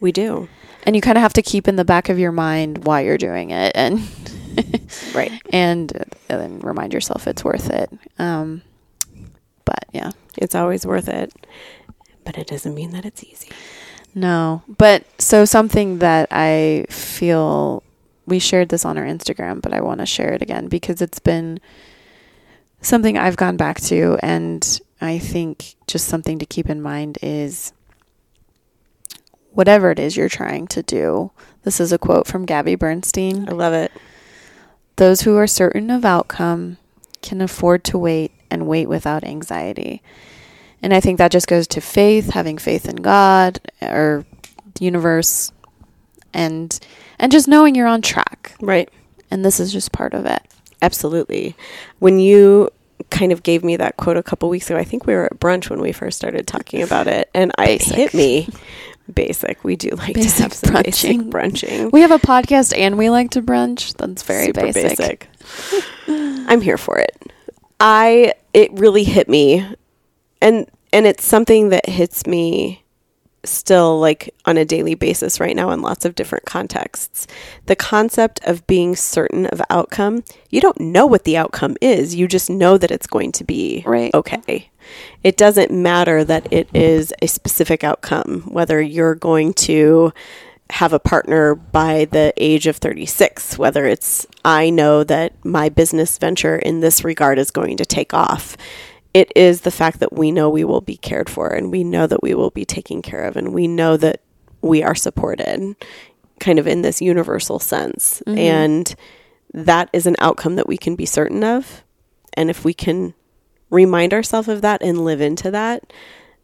[0.00, 0.48] We do.
[0.86, 3.18] And you kind of have to keep in the back of your mind why you're
[3.18, 4.00] doing it and
[5.14, 5.32] Right.
[5.52, 7.90] and, uh, then remind yourself it's worth it.
[8.18, 8.62] Um,
[9.64, 11.32] but yeah, It's always worth it.
[12.24, 13.50] But it doesn't mean that it's easy.
[14.14, 14.62] no.
[14.68, 17.82] But so something that I feel
[18.26, 21.18] we shared this on our Instagram, but I want to share it again because it's
[21.20, 21.60] been
[22.80, 27.72] something I've gone back to, and I think just something to keep in mind is
[29.56, 31.30] whatever it is you're trying to do.
[31.62, 33.48] This is a quote from Gabby Bernstein.
[33.48, 33.90] I love it.
[34.96, 36.76] Those who are certain of outcome
[37.22, 40.02] can afford to wait and wait without anxiety.
[40.82, 44.24] And I think that just goes to faith, having faith in God or
[44.74, 45.52] the universe
[46.34, 46.78] and
[47.18, 48.54] and just knowing you're on track.
[48.60, 48.90] Right.
[49.30, 50.42] And this is just part of it.
[50.82, 51.56] Absolutely.
[51.98, 52.68] When you
[53.10, 55.40] kind of gave me that quote a couple weeks ago, I think we were at
[55.40, 57.96] brunch when we first started talking about it, and I it Basic.
[57.96, 58.48] hit me.
[59.12, 59.62] Basic.
[59.62, 61.30] We do like to have some basic brunching.
[61.30, 61.90] brunching.
[61.92, 63.96] We have a podcast and we like to brunch.
[63.96, 65.28] That's very Super basic.
[66.08, 67.16] I'm here for it.
[67.78, 69.66] I it really hit me,
[70.40, 72.82] and and it's something that hits me
[73.46, 77.26] still like on a daily basis right now in lots of different contexts.
[77.66, 82.28] The concept of being certain of outcome, you don't know what the outcome is, you
[82.28, 84.14] just know that it's going to be Right.
[84.14, 84.70] okay.
[85.24, 90.12] It doesn't matter that it is a specific outcome, whether you're going to
[90.70, 96.18] have a partner by the age of 36, whether it's I know that my business
[96.18, 98.56] venture in this regard is going to take off.
[99.16, 102.06] It is the fact that we know we will be cared for and we know
[102.06, 104.20] that we will be taken care of and we know that
[104.60, 105.74] we are supported
[106.38, 108.22] kind of in this universal sense.
[108.26, 108.38] Mm-hmm.
[108.38, 108.94] And
[109.54, 111.82] that is an outcome that we can be certain of.
[112.34, 113.14] And if we can
[113.70, 115.94] remind ourselves of that and live into that,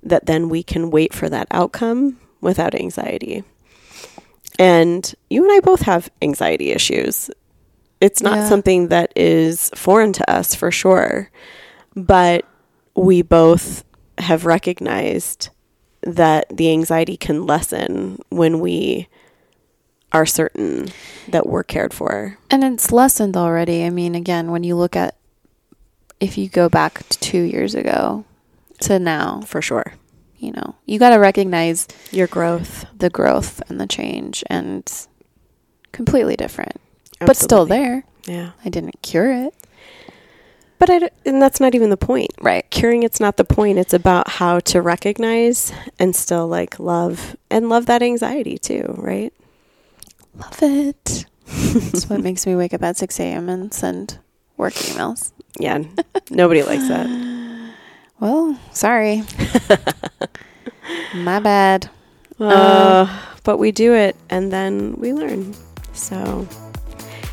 [0.03, 3.45] that then we can wait for that outcome without anxiety.
[4.59, 7.31] And you and I both have anxiety issues.
[8.01, 8.49] It's not Yeah.
[8.49, 11.31] something that is foreign to us for sure,
[11.95, 12.47] but
[12.95, 13.85] we both
[14.19, 15.49] have recognized
[16.03, 19.09] that the anxiety can lessen when we
[20.13, 20.89] are certain
[21.29, 22.37] that we're cared for.
[22.51, 23.85] And it's lessened already.
[23.85, 25.17] I mean, again, when you look at
[26.21, 28.25] if you go back to 2 years ago
[28.81, 29.95] to now, For sure.
[30.39, 32.85] you know, you got to recognize Your growth.
[32.97, 34.89] the growth and the change and
[35.93, 36.77] completely different
[37.21, 38.53] but still there Yeah.
[38.65, 39.55] i didn't cure it
[40.83, 42.33] But I, and that's not even the point.
[42.41, 43.79] right Curing it's not the point.
[43.79, 49.33] It's about how to recognize and still like love and love that anxiety too, right?
[50.35, 54.19] love it that's what makes me wake up at 6 a.m and send
[54.57, 55.85] work emails Yeah.
[56.31, 57.07] Nobody likes that.
[58.19, 59.23] well sorry
[61.15, 61.89] my bad
[62.41, 63.07] Uh,
[63.45, 65.55] but we do it and then we learn.
[65.93, 66.49] So,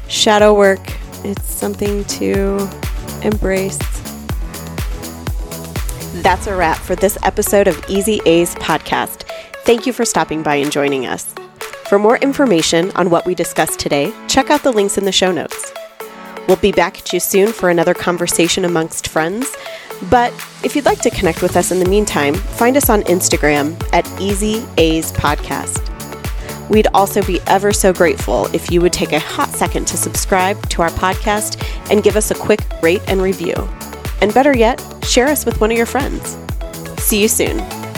[0.07, 0.85] shadow work,
[1.23, 2.69] it's something to
[3.23, 3.77] embrace.
[6.21, 9.23] That's a wrap for this episode of Easy A's podcast.
[9.65, 11.33] Thank you for stopping by and joining us.
[11.87, 15.31] For more information on what we discussed today, check out the links in the show
[15.31, 15.71] notes.
[16.47, 19.55] We'll be back at you soon for another conversation amongst friends.
[20.09, 23.81] But if you'd like to connect with us in the meantime, find us on Instagram
[23.93, 25.98] at Easy A's Podcast.
[26.69, 30.69] We'd also be ever so grateful if you would take a hot second to subscribe
[30.69, 31.61] to our podcast
[31.91, 33.55] and give us a quick rate and review.
[34.21, 36.37] And better yet, share us with one of your friends.
[36.97, 37.88] See you soon.